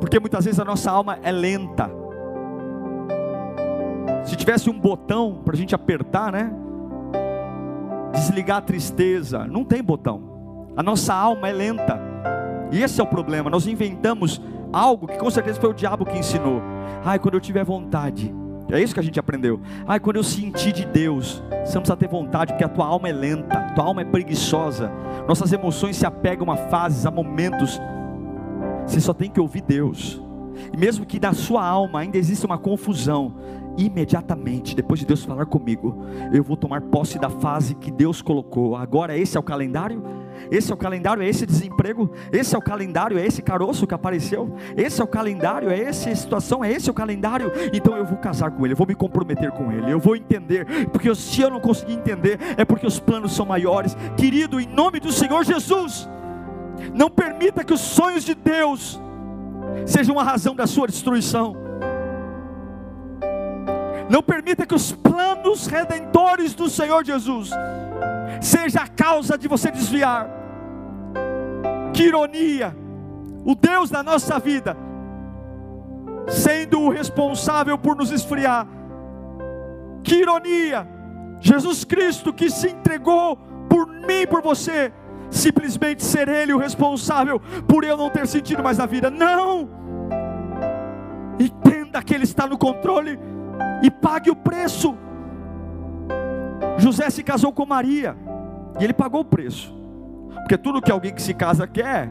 porque 0.00 0.18
muitas 0.18 0.44
vezes 0.44 0.58
a 0.58 0.64
nossa 0.64 0.90
alma 0.90 1.18
é 1.22 1.30
lenta. 1.30 1.90
Se 4.24 4.36
tivesse 4.36 4.70
um 4.70 4.78
botão 4.78 5.42
para 5.44 5.54
a 5.54 5.56
gente 5.56 5.74
apertar, 5.74 6.32
né? 6.32 6.52
Desligar 8.16 8.58
a 8.58 8.62
tristeza. 8.62 9.46
Não 9.46 9.64
tem 9.64 9.82
botão. 9.82 10.72
A 10.76 10.82
nossa 10.82 11.14
alma 11.14 11.48
é 11.48 11.52
lenta. 11.52 12.00
E 12.72 12.82
esse 12.82 13.00
é 13.00 13.04
o 13.04 13.06
problema. 13.06 13.48
Nós 13.48 13.66
inventamos 13.66 14.40
algo 14.72 15.06
que 15.06 15.18
com 15.18 15.30
certeza 15.30 15.60
foi 15.60 15.70
o 15.70 15.74
diabo 15.74 16.04
que 16.04 16.18
ensinou. 16.18 16.60
Ai, 17.04 17.18
quando 17.18 17.34
eu 17.34 17.40
tiver 17.40 17.64
vontade. 17.64 18.34
É 18.70 18.82
isso 18.82 18.92
que 18.92 19.00
a 19.00 19.02
gente 19.02 19.20
aprendeu. 19.20 19.60
Ai, 19.86 20.00
quando 20.00 20.16
eu 20.16 20.24
sentir 20.24 20.72
de 20.72 20.84
Deus, 20.84 21.42
você 21.64 21.74
não 21.74 21.82
precisa 21.82 21.96
ter 21.96 22.08
vontade, 22.08 22.52
porque 22.52 22.64
a 22.64 22.68
tua 22.68 22.84
alma 22.84 23.08
é 23.08 23.12
lenta, 23.12 23.60
tua 23.76 23.84
alma 23.84 24.02
é 24.02 24.04
preguiçosa. 24.04 24.90
Nossas 25.28 25.52
emoções 25.52 25.96
se 25.96 26.04
apegam 26.04 26.50
a 26.50 26.56
fases, 26.56 27.06
a 27.06 27.10
momentos. 27.10 27.80
Você 28.84 29.00
só 29.00 29.14
tem 29.14 29.30
que 29.30 29.40
ouvir 29.40 29.62
Deus. 29.62 30.20
E 30.72 30.76
mesmo 30.76 31.06
que 31.06 31.20
na 31.20 31.32
sua 31.32 31.64
alma 31.64 32.00
ainda 32.00 32.18
exista 32.18 32.46
uma 32.46 32.58
confusão, 32.58 33.34
imediatamente, 33.76 34.74
depois 34.74 35.00
de 35.00 35.06
Deus 35.06 35.24
falar 35.24 35.46
comigo, 35.46 36.04
eu 36.32 36.42
vou 36.42 36.56
tomar 36.56 36.80
posse 36.82 37.18
da 37.18 37.28
fase 37.28 37.74
que 37.74 37.90
Deus 37.90 38.22
colocou. 38.22 38.76
Agora, 38.76 39.16
esse 39.16 39.36
é 39.36 39.40
o 39.40 39.42
calendário? 39.42 40.02
Esse 40.50 40.70
é 40.70 40.74
o 40.74 40.78
calendário, 40.78 41.22
é 41.22 41.28
esse 41.28 41.46
desemprego? 41.46 42.10
Esse 42.32 42.54
é 42.54 42.58
o 42.58 42.62
calendário, 42.62 43.18
é 43.18 43.26
esse 43.26 43.42
caroço 43.42 43.86
que 43.86 43.94
apareceu? 43.94 44.54
Esse 44.76 45.00
é 45.00 45.04
o 45.04 45.06
calendário, 45.06 45.70
é 45.70 45.80
essa 45.80 46.14
situação, 46.14 46.64
é 46.64 46.70
esse 46.72 46.90
o 46.90 46.94
calendário? 46.94 47.50
Então 47.72 47.96
eu 47.96 48.04
vou 48.04 48.18
casar 48.18 48.50
com 48.50 48.64
ele, 48.64 48.74
eu 48.74 48.76
vou 48.76 48.86
me 48.86 48.94
comprometer 48.94 49.50
com 49.50 49.72
ele, 49.72 49.90
eu 49.90 49.98
vou 49.98 50.16
entender, 50.16 50.88
porque 50.90 51.14
se 51.14 51.40
eu 51.40 51.50
não 51.50 51.60
conseguir 51.60 51.94
entender, 51.94 52.38
é 52.56 52.64
porque 52.64 52.86
os 52.86 53.00
planos 53.00 53.34
são 53.34 53.46
maiores. 53.46 53.96
Querido, 54.16 54.60
em 54.60 54.66
nome 54.66 55.00
do 55.00 55.12
Senhor 55.12 55.44
Jesus, 55.44 56.08
não 56.94 57.10
permita 57.10 57.64
que 57.64 57.72
os 57.72 57.80
sonhos 57.80 58.24
de 58.24 58.34
Deus 58.34 59.00
sejam 59.84 60.18
a 60.18 60.22
razão 60.22 60.54
da 60.54 60.66
sua 60.66 60.86
destruição 60.86 61.65
não 64.08 64.22
permita 64.22 64.66
que 64.66 64.74
os 64.74 64.92
planos 64.92 65.66
redentores 65.66 66.54
do 66.54 66.68
Senhor 66.68 67.04
Jesus 67.04 67.50
seja 68.40 68.82
a 68.82 68.88
causa 68.88 69.36
de 69.36 69.48
você 69.48 69.70
desviar. 69.70 70.28
Que 71.92 72.04
ironia! 72.04 72.76
O 73.44 73.54
Deus 73.54 73.90
da 73.90 74.02
nossa 74.02 74.38
vida, 74.38 74.76
sendo 76.28 76.80
o 76.80 76.88
responsável 76.88 77.78
por 77.78 77.96
nos 77.96 78.10
esfriar. 78.10 78.66
Que 80.02 80.16
ironia! 80.16 80.86
Jesus 81.40 81.84
Cristo 81.84 82.32
que 82.32 82.50
se 82.50 82.68
entregou 82.68 83.36
por 83.68 83.86
mim 83.86 84.26
por 84.28 84.42
você, 84.42 84.92
simplesmente 85.30 86.02
ser 86.04 86.28
Ele 86.28 86.52
o 86.52 86.58
responsável 86.58 87.40
por 87.68 87.84
eu 87.84 87.96
não 87.96 88.10
ter 88.10 88.26
sentido 88.26 88.62
mais 88.62 88.78
na 88.78 88.86
vida. 88.86 89.10
Não! 89.10 89.68
Entenda 91.38 92.02
que 92.02 92.14
Ele 92.14 92.24
está 92.24 92.46
no 92.46 92.58
controle 92.58 93.18
e 93.82 93.90
pague 93.90 94.30
o 94.30 94.36
preço. 94.36 94.96
José 96.78 97.08
se 97.10 97.22
casou 97.22 97.52
com 97.52 97.66
Maria 97.66 98.16
e 98.78 98.84
ele 98.84 98.92
pagou 98.92 99.20
o 99.20 99.24
preço, 99.24 99.74
porque 100.34 100.58
tudo 100.58 100.82
que 100.82 100.90
alguém 100.90 101.14
que 101.14 101.22
se 101.22 101.34
casa 101.34 101.66
quer, 101.66 102.10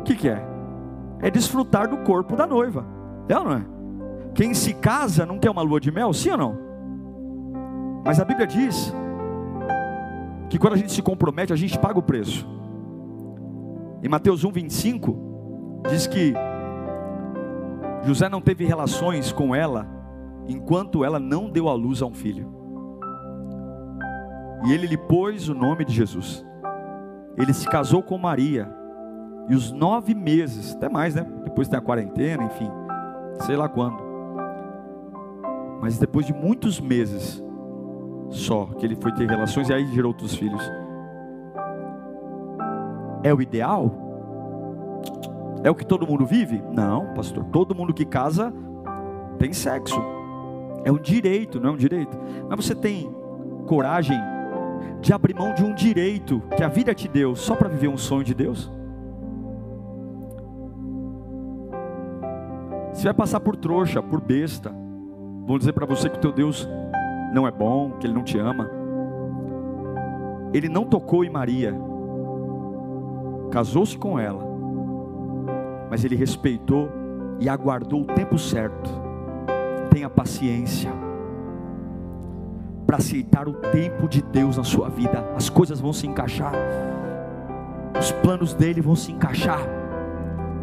o 0.00 0.02
que 0.02 0.14
quer? 0.14 0.42
É 1.20 1.30
desfrutar 1.30 1.88
do 1.88 1.98
corpo 1.98 2.36
da 2.36 2.46
noiva, 2.46 2.84
é 3.28 3.38
ou 3.38 3.44
não 3.44 3.52
é? 3.52 3.64
Quem 4.34 4.52
se 4.52 4.74
casa 4.74 5.24
não 5.24 5.38
quer 5.38 5.50
uma 5.50 5.62
lua 5.62 5.80
de 5.80 5.90
mel, 5.90 6.12
sim 6.12 6.30
ou 6.30 6.36
não? 6.36 6.58
Mas 8.04 8.20
a 8.20 8.24
Bíblia 8.24 8.46
diz 8.46 8.94
que 10.48 10.58
quando 10.58 10.74
a 10.74 10.76
gente 10.76 10.92
se 10.92 11.02
compromete, 11.02 11.52
a 11.52 11.56
gente 11.56 11.78
paga 11.78 11.98
o 11.98 12.02
preço. 12.02 12.46
Em 14.02 14.08
Mateus 14.08 14.44
1, 14.44 14.52
25, 14.52 15.82
diz 15.88 16.06
que 16.06 16.34
José 18.04 18.28
não 18.28 18.40
teve 18.40 18.64
relações 18.64 19.32
com 19.32 19.54
ela 19.54 19.95
enquanto 20.48 21.04
ela 21.04 21.18
não 21.18 21.50
deu 21.50 21.68
à 21.68 21.74
luz 21.74 22.02
a 22.02 22.06
um 22.06 22.14
filho. 22.14 22.52
E 24.66 24.72
ele 24.72 24.86
lhe 24.86 24.96
pôs 24.96 25.48
o 25.48 25.54
nome 25.54 25.84
de 25.84 25.92
Jesus. 25.92 26.44
Ele 27.36 27.52
se 27.52 27.68
casou 27.68 28.02
com 28.02 28.16
Maria. 28.16 28.68
E 29.48 29.54
os 29.54 29.70
nove 29.70 30.14
meses, 30.14 30.74
até 30.74 30.88
mais, 30.88 31.14
né? 31.14 31.24
Depois 31.44 31.68
tem 31.68 31.78
a 31.78 31.82
quarentena, 31.82 32.42
enfim, 32.42 32.68
sei 33.42 33.56
lá 33.56 33.68
quando. 33.68 33.98
Mas 35.80 35.98
depois 35.98 36.26
de 36.26 36.34
muitos 36.34 36.80
meses 36.80 37.44
só 38.30 38.66
que 38.66 38.84
ele 38.84 38.96
foi 38.96 39.12
ter 39.12 39.28
relações 39.28 39.68
e 39.68 39.72
aí 39.72 39.86
gerou 39.88 40.10
outros 40.10 40.34
filhos. 40.34 40.62
é 43.22 43.32
o 43.34 43.40
ideal? 43.40 43.90
É 45.64 45.70
o 45.70 45.74
que 45.74 45.84
todo 45.84 46.06
mundo 46.06 46.24
vive? 46.24 46.62
Não, 46.72 47.12
pastor. 47.14 47.44
Todo 47.46 47.74
mundo 47.74 47.92
que 47.92 48.04
casa 48.04 48.52
tem 49.38 49.52
sexo. 49.52 50.00
É 50.86 50.92
um 50.92 50.98
direito, 50.98 51.58
não 51.58 51.70
é 51.70 51.72
um 51.72 51.76
direito. 51.76 52.16
Mas 52.48 52.64
você 52.64 52.72
tem 52.72 53.12
coragem 53.66 54.16
de 55.00 55.12
abrir 55.12 55.34
mão 55.34 55.52
de 55.52 55.64
um 55.64 55.74
direito 55.74 56.40
que 56.56 56.62
a 56.62 56.68
vida 56.68 56.94
te 56.94 57.08
deu 57.08 57.34
só 57.34 57.56
para 57.56 57.68
viver 57.68 57.88
um 57.88 57.96
sonho 57.96 58.22
de 58.22 58.32
Deus? 58.32 58.70
Você 62.92 63.02
vai 63.02 63.14
passar 63.14 63.40
por 63.40 63.56
trouxa, 63.56 64.00
por 64.00 64.20
besta. 64.20 64.72
Vão 65.44 65.58
dizer 65.58 65.72
para 65.72 65.86
você 65.86 66.08
que 66.08 66.18
o 66.18 66.20
teu 66.20 66.30
Deus 66.30 66.68
não 67.34 67.48
é 67.48 67.50
bom, 67.50 67.96
que 67.98 68.06
ele 68.06 68.14
não 68.14 68.22
te 68.22 68.38
ama. 68.38 68.70
Ele 70.54 70.68
não 70.68 70.84
tocou 70.84 71.24
em 71.24 71.30
Maria, 71.30 71.74
casou-se 73.50 73.98
com 73.98 74.20
ela, 74.20 74.46
mas 75.90 76.04
ele 76.04 76.14
respeitou 76.14 76.88
e 77.40 77.48
aguardou 77.48 78.02
o 78.02 78.06
tempo 78.06 78.38
certo. 78.38 79.05
Tenha 79.96 80.10
paciência 80.10 80.92
para 82.86 82.98
aceitar 82.98 83.48
o 83.48 83.54
tempo 83.54 84.06
de 84.06 84.20
Deus 84.20 84.58
na 84.58 84.62
sua 84.62 84.90
vida. 84.90 85.26
As 85.34 85.48
coisas 85.48 85.80
vão 85.80 85.90
se 85.90 86.06
encaixar, 86.06 86.52
os 87.98 88.12
planos 88.12 88.52
dele 88.52 88.82
vão 88.82 88.94
se 88.94 89.10
encaixar. 89.10 89.58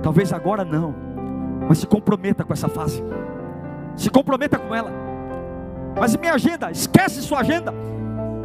Talvez 0.03 0.31
agora 0.31 0.63
não, 0.63 0.93
mas 1.67 1.79
se 1.79 1.87
comprometa 1.87 2.43
com 2.43 2.53
essa 2.53 2.69
fase, 2.69 3.03
se 3.95 4.07
comprometa 4.11 4.59
com 4.59 4.75
ela. 4.75 4.91
Mas 5.99 6.15
minha 6.15 6.35
agenda, 6.35 6.69
esquece 6.69 7.19
sua 7.23 7.39
agenda. 7.39 7.73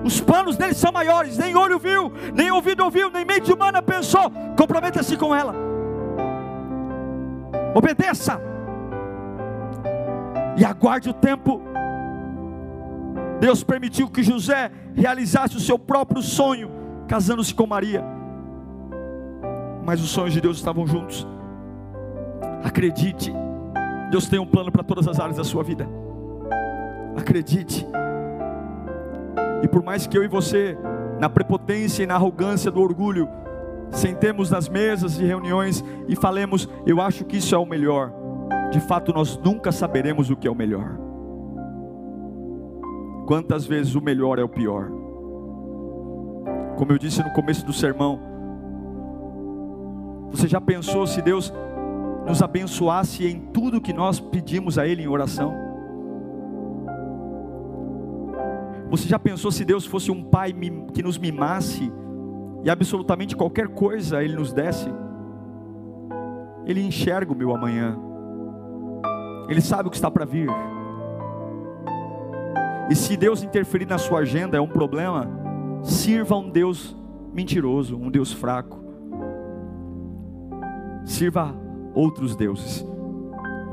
Os 0.02 0.22
planos 0.22 0.56
dele 0.56 0.72
são 0.72 0.90
maiores, 0.90 1.36
nem 1.36 1.54
olho 1.54 1.78
viu, 1.78 2.10
nem 2.32 2.50
ouvido 2.50 2.82
ouviu, 2.82 3.10
nem 3.10 3.26
mente 3.26 3.52
humana 3.52 3.82
pensou. 3.82 4.32
Comprometa-se 4.56 5.18
com 5.18 5.34
ela. 5.34 5.54
Obedeça. 7.74 8.47
E 10.58 10.64
aguarde 10.64 11.08
o 11.08 11.14
tempo. 11.14 11.60
Deus 13.40 13.62
permitiu 13.62 14.10
que 14.10 14.22
José 14.22 14.70
realizasse 14.94 15.56
o 15.56 15.60
seu 15.60 15.78
próprio 15.78 16.20
sonho, 16.20 16.68
casando-se 17.06 17.54
com 17.54 17.66
Maria. 17.66 18.04
Mas 19.84 20.02
os 20.02 20.10
sonhos 20.10 20.32
de 20.32 20.40
Deus 20.40 20.56
estavam 20.56 20.86
juntos. 20.86 21.26
Acredite, 22.64 23.32
Deus 24.10 24.26
tem 24.26 24.40
um 24.40 24.46
plano 24.46 24.72
para 24.72 24.82
todas 24.82 25.06
as 25.06 25.20
áreas 25.20 25.36
da 25.36 25.44
sua 25.44 25.62
vida. 25.62 25.88
Acredite. 27.16 27.86
E 29.62 29.68
por 29.68 29.82
mais 29.82 30.06
que 30.06 30.18
eu 30.18 30.24
e 30.24 30.28
você, 30.28 30.76
na 31.20 31.28
prepotência 31.28 32.02
e 32.02 32.06
na 32.06 32.14
arrogância 32.14 32.70
do 32.70 32.80
orgulho, 32.80 33.28
sentemos 33.90 34.50
nas 34.50 34.68
mesas 34.68 35.16
de 35.16 35.24
reuniões 35.24 35.84
e 36.08 36.16
falemos, 36.16 36.68
eu 36.84 37.00
acho 37.00 37.24
que 37.24 37.36
isso 37.36 37.54
é 37.54 37.58
o 37.58 37.64
melhor. 37.64 38.12
De 38.70 38.80
fato, 38.80 39.12
nós 39.12 39.36
nunca 39.38 39.72
saberemos 39.72 40.30
o 40.30 40.36
que 40.36 40.46
é 40.46 40.50
o 40.50 40.54
melhor. 40.54 40.98
Quantas 43.26 43.66
vezes 43.66 43.94
o 43.94 44.00
melhor 44.00 44.38
é 44.38 44.42
o 44.42 44.48
pior? 44.48 44.90
Como 46.76 46.92
eu 46.92 46.98
disse 46.98 47.22
no 47.22 47.30
começo 47.30 47.64
do 47.66 47.72
sermão, 47.72 48.20
você 50.30 50.46
já 50.46 50.60
pensou 50.60 51.06
se 51.06 51.20
Deus 51.20 51.52
nos 52.26 52.42
abençoasse 52.42 53.26
em 53.26 53.40
tudo 53.40 53.80
que 53.80 53.92
nós 53.92 54.20
pedimos 54.20 54.78
a 54.78 54.86
Ele 54.86 55.02
em 55.02 55.08
oração? 55.08 55.54
Você 58.90 59.08
já 59.08 59.18
pensou 59.18 59.50
se 59.50 59.64
Deus 59.64 59.84
fosse 59.84 60.10
um 60.10 60.22
pai 60.22 60.54
que 60.94 61.02
nos 61.02 61.18
mimasse 61.18 61.92
e 62.64 62.70
absolutamente 62.70 63.36
qualquer 63.36 63.68
coisa 63.68 64.22
Ele 64.22 64.36
nos 64.36 64.52
desse? 64.52 64.88
Ele 66.64 66.82
enxerga 66.82 67.32
o 67.32 67.36
meu 67.36 67.54
amanhã, 67.54 67.98
Ele 69.48 69.60
sabe 69.60 69.88
o 69.88 69.90
que 69.90 69.96
está 69.96 70.10
para 70.10 70.24
vir. 70.24 70.48
E 72.90 72.94
se 72.94 73.16
Deus 73.16 73.42
interferir 73.42 73.86
na 73.86 73.98
sua 73.98 74.20
agenda 74.20 74.56
é 74.56 74.60
um 74.60 74.68
problema, 74.68 75.28
sirva 75.82 76.36
um 76.36 76.50
Deus 76.50 76.96
mentiroso, 77.32 77.96
um 77.96 78.10
Deus 78.10 78.32
fraco. 78.32 78.78
Sirva 81.04 81.54
outros 81.94 82.36
deuses, 82.36 82.86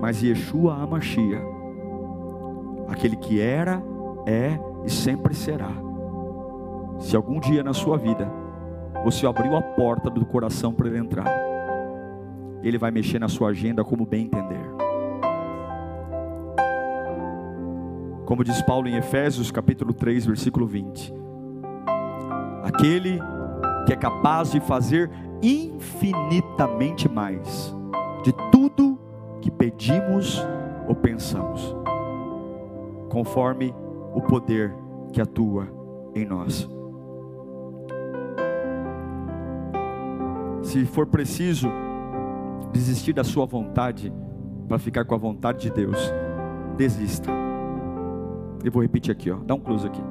mas 0.02 0.22
Yeshua 0.22 0.76
Amashia, 0.76 1.42
aquele 2.88 3.16
que 3.16 3.40
era, 3.40 3.82
é 4.26 4.58
e 4.86 4.92
sempre 4.92 5.34
será. 5.34 5.72
Se 7.00 7.16
algum 7.16 7.40
dia 7.40 7.64
na 7.64 7.74
sua 7.74 7.98
vida 7.98 8.32
você 9.04 9.28
abriu 9.28 9.56
a 9.56 9.62
porta 9.62 10.10
do 10.10 10.26
coração 10.26 10.74
para 10.74 10.88
ele 10.88 10.98
entrar, 10.98 11.28
ele 12.64 12.78
vai 12.78 12.92
mexer 12.92 13.20
na 13.20 13.28
sua 13.28 13.50
agenda 13.50 13.84
como 13.84 14.06
bem 14.06 14.26
entender. 14.26 14.85
Como 18.26 18.44
diz 18.44 18.60
Paulo 18.64 18.88
em 18.88 18.96
Efésios, 18.96 19.52
capítulo 19.52 19.94
3, 19.94 20.26
versículo 20.26 20.66
20: 20.66 21.14
Aquele 22.64 23.20
que 23.86 23.94
é 23.94 23.96
capaz 23.96 24.52
de 24.52 24.60
fazer 24.60 25.12
infinitamente 25.44 27.08
mais 27.08 27.74
de 28.24 28.34
tudo 28.52 29.00
que 29.42 29.52
pedimos 29.52 30.44
ou 30.88 30.96
pensamos, 30.96 31.76
conforme 33.10 33.76
o 34.16 34.22
poder 34.22 34.74
que 35.14 35.22
atua 35.22 35.68
em 36.16 36.26
nós. 36.26 36.68
Se 40.64 40.84
for 40.86 41.06
preciso 41.06 41.70
desistir 42.74 43.14
da 43.14 43.24
sua 43.24 43.46
vontade 43.46 44.12
para 44.68 44.80
ficar 44.80 45.06
com 45.06 45.14
a 45.14 45.18
vontade 45.20 45.60
de 45.60 45.70
Deus, 45.70 46.12
desista. 46.76 47.45
Eu 48.66 48.72
vou 48.72 48.82
repetir 48.82 49.12
aqui, 49.12 49.32
ó. 49.32 49.38
Dá 49.38 49.54
um 49.54 49.60
close 49.60 49.88
aqui. 49.88 50.02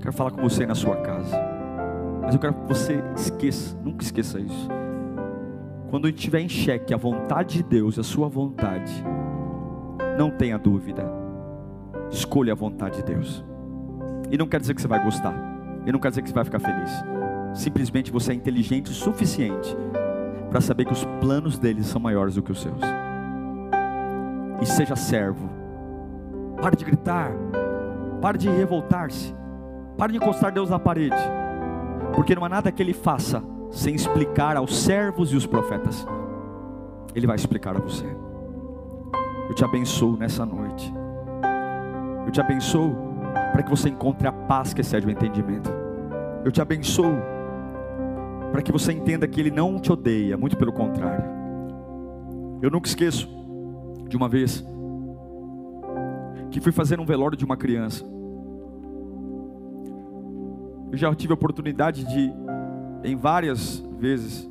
Quero 0.00 0.12
falar 0.12 0.30
com 0.30 0.40
você 0.40 0.64
na 0.64 0.74
sua 0.74 0.96
casa. 0.96 1.36
Mas 2.22 2.34
eu 2.34 2.40
quero 2.40 2.54
que 2.54 2.66
você 2.68 3.02
esqueça, 3.16 3.76
nunca 3.84 4.02
esqueça 4.02 4.38
isso. 4.38 4.68
Quando 5.90 6.08
estiver 6.08 6.40
em 6.40 6.48
xeque 6.48 6.94
a 6.94 6.96
vontade 6.96 7.58
de 7.58 7.62
Deus, 7.62 7.98
a 7.98 8.02
sua 8.02 8.28
vontade, 8.28 8.92
não 10.16 10.30
tenha 10.30 10.58
dúvida 10.58 11.18
Escolha 12.10 12.52
a 12.52 12.56
vontade 12.56 12.96
de 12.96 13.02
Deus. 13.02 13.44
E 14.30 14.38
não 14.38 14.46
quer 14.46 14.60
dizer 14.60 14.74
que 14.74 14.80
você 14.80 14.88
vai 14.88 15.02
gostar. 15.02 15.34
E 15.86 15.92
não 15.92 15.98
quer 15.98 16.10
dizer 16.10 16.22
que 16.22 16.28
você 16.28 16.34
vai 16.34 16.44
ficar 16.44 16.58
feliz. 16.58 16.90
Simplesmente 17.54 18.10
você 18.10 18.32
é 18.32 18.34
inteligente 18.34 18.90
o 18.90 18.94
suficiente 18.94 19.76
para 20.50 20.60
saber 20.60 20.86
que 20.86 20.92
os 20.92 21.04
planos 21.20 21.58
deles 21.58 21.86
são 21.86 22.00
maiores 22.00 22.34
do 22.34 22.42
que 22.42 22.52
os 22.52 22.60
seus. 22.60 22.80
E 24.62 24.66
seja 24.66 24.96
servo. 24.96 25.57
Pare 26.60 26.76
de 26.76 26.84
gritar. 26.84 27.32
Pare 28.20 28.38
de 28.38 28.48
revoltar-se. 28.48 29.34
Pare 29.96 30.12
de 30.12 30.18
encostar 30.18 30.52
Deus 30.52 30.70
na 30.70 30.78
parede. 30.78 31.16
Porque 32.14 32.34
não 32.34 32.44
há 32.44 32.48
nada 32.48 32.72
que 32.72 32.82
Ele 32.82 32.92
faça 32.92 33.42
sem 33.70 33.94
explicar 33.94 34.56
aos 34.56 34.76
servos 34.76 35.32
e 35.32 35.36
os 35.36 35.46
profetas. 35.46 36.06
Ele 37.14 37.26
vai 37.26 37.36
explicar 37.36 37.76
a 37.76 37.80
você. 37.80 38.06
Eu 39.48 39.54
te 39.54 39.64
abençoo 39.64 40.16
nessa 40.16 40.44
noite. 40.44 40.92
Eu 42.26 42.32
te 42.32 42.40
abençoo 42.40 42.94
para 43.52 43.62
que 43.62 43.70
você 43.70 43.88
encontre 43.88 44.26
a 44.26 44.32
paz 44.32 44.74
que 44.74 44.80
excede 44.80 45.06
o 45.06 45.10
entendimento. 45.10 45.70
Eu 46.44 46.52
te 46.52 46.60
abençoo 46.60 47.16
para 48.52 48.62
que 48.62 48.72
você 48.72 48.92
entenda 48.92 49.26
que 49.26 49.40
Ele 49.40 49.50
não 49.50 49.78
te 49.78 49.92
odeia, 49.92 50.36
muito 50.36 50.56
pelo 50.56 50.72
contrário. 50.72 51.24
Eu 52.60 52.70
nunca 52.70 52.88
esqueço 52.88 53.28
de 54.08 54.16
uma 54.16 54.28
vez 54.28 54.64
que 56.50 56.60
fui 56.60 56.72
fazer 56.72 56.98
um 57.00 57.04
velório 57.04 57.36
de 57.36 57.44
uma 57.44 57.56
criança. 57.56 58.04
Eu 60.90 60.96
já 60.96 61.14
tive 61.14 61.32
a 61.32 61.34
oportunidade 61.34 62.04
de, 62.04 62.32
em 63.04 63.14
várias 63.14 63.84
vezes, 63.98 64.50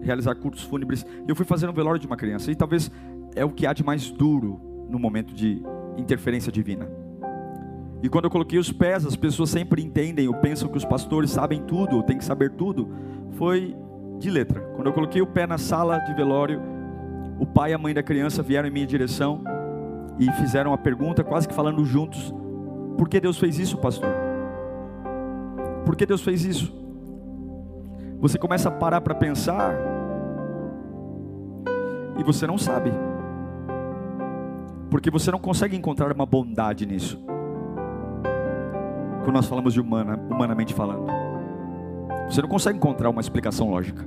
realizar 0.00 0.34
cultos 0.36 0.62
fúnebres. 0.62 1.04
Eu 1.26 1.34
fui 1.34 1.44
fazer 1.44 1.68
um 1.68 1.72
velório 1.72 2.00
de 2.00 2.06
uma 2.06 2.16
criança. 2.16 2.50
E 2.50 2.54
talvez 2.54 2.90
é 3.34 3.44
o 3.44 3.50
que 3.50 3.66
há 3.66 3.72
de 3.72 3.82
mais 3.82 4.10
duro 4.10 4.60
no 4.88 4.98
momento 4.98 5.34
de 5.34 5.62
interferência 5.96 6.52
divina. 6.52 6.88
E 8.02 8.08
quando 8.08 8.24
eu 8.24 8.30
coloquei 8.30 8.58
os 8.58 8.72
pés, 8.72 9.06
as 9.06 9.16
pessoas 9.16 9.50
sempre 9.50 9.82
entendem 9.82 10.26
ou 10.28 10.34
pensam 10.34 10.68
que 10.68 10.76
os 10.76 10.84
pastores 10.84 11.30
sabem 11.30 11.62
tudo, 11.62 11.96
ou 11.96 12.02
têm 12.02 12.18
que 12.18 12.24
saber 12.24 12.50
tudo. 12.50 12.88
Foi 13.32 13.76
de 14.18 14.30
letra. 14.30 14.60
Quando 14.74 14.86
eu 14.88 14.92
coloquei 14.92 15.22
o 15.22 15.26
pé 15.26 15.46
na 15.46 15.58
sala 15.58 15.98
de 15.98 16.14
velório, 16.14 16.60
o 17.38 17.46
pai 17.46 17.70
e 17.70 17.74
a 17.74 17.78
mãe 17.78 17.94
da 17.94 18.02
criança 18.02 18.42
vieram 18.42 18.68
em 18.68 18.72
minha 18.72 18.86
direção 18.86 19.42
e 20.18 20.30
fizeram 20.32 20.72
a 20.72 20.78
pergunta, 20.78 21.24
quase 21.24 21.48
que 21.48 21.54
falando 21.54 21.84
juntos: 21.84 22.34
Por 22.96 23.08
que 23.08 23.20
Deus 23.20 23.38
fez 23.38 23.58
isso, 23.58 23.78
pastor? 23.78 24.10
Por 25.84 25.96
que 25.96 26.06
Deus 26.06 26.22
fez 26.22 26.44
isso? 26.44 26.72
Você 28.20 28.38
começa 28.38 28.68
a 28.68 28.72
parar 28.72 29.00
para 29.00 29.14
pensar 29.14 29.74
e 32.18 32.22
você 32.22 32.46
não 32.46 32.56
sabe, 32.56 32.92
porque 34.90 35.10
você 35.10 35.30
não 35.30 35.38
consegue 35.38 35.76
encontrar 35.76 36.12
uma 36.12 36.26
bondade 36.26 36.86
nisso 36.86 37.18
quando 39.22 39.36
nós 39.36 39.46
falamos 39.46 39.72
de 39.72 39.80
humana, 39.80 40.18
humanamente 40.30 40.74
falando. 40.74 41.06
Você 42.28 42.42
não 42.42 42.48
consegue 42.48 42.76
encontrar 42.76 43.10
uma 43.10 43.20
explicação 43.20 43.70
lógica. 43.70 44.04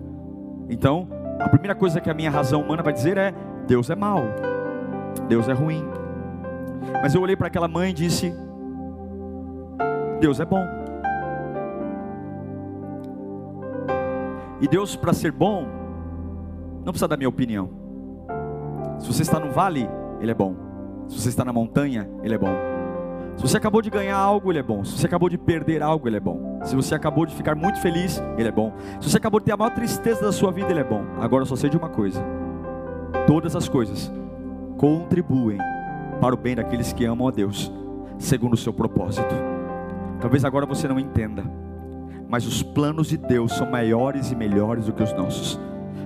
Então, 0.69 1.07
a 1.39 1.49
primeira 1.49 1.75
coisa 1.75 2.01
que 2.01 2.09
a 2.09 2.13
minha 2.13 2.29
razão 2.29 2.61
humana 2.61 2.83
vai 2.83 2.93
dizer 2.93 3.17
é: 3.17 3.33
Deus 3.67 3.89
é 3.89 3.95
mau, 3.95 4.21
Deus 5.27 5.49
é 5.49 5.53
ruim. 5.53 5.83
Mas 7.01 7.13
eu 7.15 7.21
olhei 7.21 7.35
para 7.35 7.47
aquela 7.47 7.67
mãe 7.67 7.89
e 7.89 7.93
disse: 7.93 8.33
Deus 10.19 10.39
é 10.39 10.45
bom. 10.45 10.63
E 14.61 14.67
Deus, 14.67 14.95
para 14.95 15.13
ser 15.13 15.31
bom, 15.31 15.67
não 16.83 16.91
precisa 16.91 17.07
da 17.07 17.17
minha 17.17 17.29
opinião. 17.29 17.69
Se 18.99 19.07
você 19.07 19.21
está 19.21 19.39
no 19.39 19.51
vale, 19.51 19.89
Ele 20.21 20.31
é 20.31 20.33
bom. 20.33 20.55
Se 21.07 21.19
você 21.19 21.29
está 21.29 21.43
na 21.43 21.51
montanha, 21.51 22.09
Ele 22.23 22.33
é 22.33 22.37
bom. 22.37 22.55
Se 23.35 23.41
você 23.41 23.57
acabou 23.57 23.81
de 23.81 23.89
ganhar 23.89 24.17
algo, 24.17 24.51
Ele 24.51 24.59
é 24.59 24.63
bom. 24.63 24.83
Se 24.83 24.97
você 24.97 25.05
acabou 25.05 25.27
de 25.27 25.37
perder 25.37 25.83
algo, 25.83 26.07
Ele 26.07 26.17
é 26.17 26.21
bom. 26.21 26.59
Se 26.63 26.75
você 26.75 26.95
acabou 26.95 27.25
de 27.25 27.35
ficar 27.35 27.53
muito 27.53 27.79
feliz, 27.79 28.21
Ele 28.37 28.47
é 28.47 28.51
bom. 28.51 28.73
Se 29.01 29.09
você 29.09 29.17
acabou 29.17 29.39
de 29.39 29.45
ter 29.45 29.51
a 29.51 29.57
maior 29.57 29.71
tristeza 29.71 30.21
da 30.21 30.31
sua 30.31 30.51
vida, 30.51 30.71
Ele 30.71 30.79
é 30.79 30.83
bom. 30.83 31.03
Agora 31.19 31.41
eu 31.41 31.45
só 31.45 31.55
sei 31.55 31.69
de 31.69 31.77
uma 31.77 31.89
coisa: 31.89 32.23
todas 33.27 33.55
as 33.55 33.67
coisas 33.67 34.11
contribuem 34.77 35.57
para 36.19 36.33
o 36.33 36.37
bem 36.37 36.55
daqueles 36.55 36.93
que 36.93 37.05
amam 37.05 37.27
a 37.27 37.31
Deus, 37.31 37.71
segundo 38.17 38.53
o 38.53 38.57
seu 38.57 38.73
propósito. 38.73 39.33
Talvez 40.19 40.45
agora 40.45 40.65
você 40.65 40.87
não 40.87 40.99
entenda, 40.99 41.43
mas 42.27 42.47
os 42.47 42.63
planos 42.63 43.07
de 43.07 43.17
Deus 43.17 43.53
são 43.53 43.69
maiores 43.69 44.31
e 44.31 44.35
melhores 44.35 44.85
do 44.85 44.93
que 44.93 45.03
os 45.03 45.13
nossos. 45.13 45.59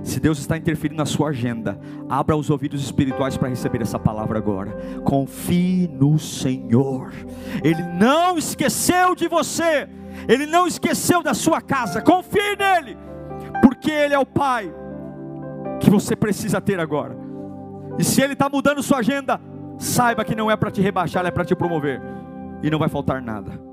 Se 0.03 0.19
Deus 0.19 0.39
está 0.39 0.57
interferindo 0.57 0.97
na 0.97 1.05
sua 1.05 1.29
agenda, 1.29 1.79
abra 2.09 2.35
os 2.35 2.49
ouvidos 2.49 2.81
espirituais 2.81 3.37
para 3.37 3.49
receber 3.49 3.81
essa 3.81 3.99
palavra 3.99 4.37
agora. 4.37 4.71
Confie 5.03 5.87
no 5.87 6.17
Senhor. 6.17 7.11
Ele 7.63 7.83
não 7.83 8.37
esqueceu 8.37 9.13
de 9.13 9.27
você. 9.27 9.87
Ele 10.27 10.45
não 10.45 10.65
esqueceu 10.65 11.21
da 11.21 11.33
sua 11.33 11.61
casa. 11.61 12.01
Confie 12.01 12.55
nele, 12.57 12.97
porque 13.61 13.91
Ele 13.91 14.13
é 14.13 14.19
o 14.19 14.25
Pai 14.25 14.73
que 15.79 15.89
você 15.89 16.15
precisa 16.15 16.59
ter 16.59 16.79
agora. 16.79 17.28
E 17.99 18.03
se 18.03 18.21
Ele 18.21 18.31
está 18.31 18.49
mudando 18.49 18.81
sua 18.81 18.99
agenda, 18.99 19.39
saiba 19.77 20.23
que 20.23 20.33
não 20.33 20.49
é 20.49 20.55
para 20.55 20.71
te 20.71 20.81
rebaixar, 20.81 21.25
é 21.25 21.31
para 21.31 21.43
te 21.43 21.53
promover. 21.53 22.01
E 22.63 22.69
não 22.71 22.79
vai 22.79 22.87
faltar 22.87 23.21
nada. 23.21 23.68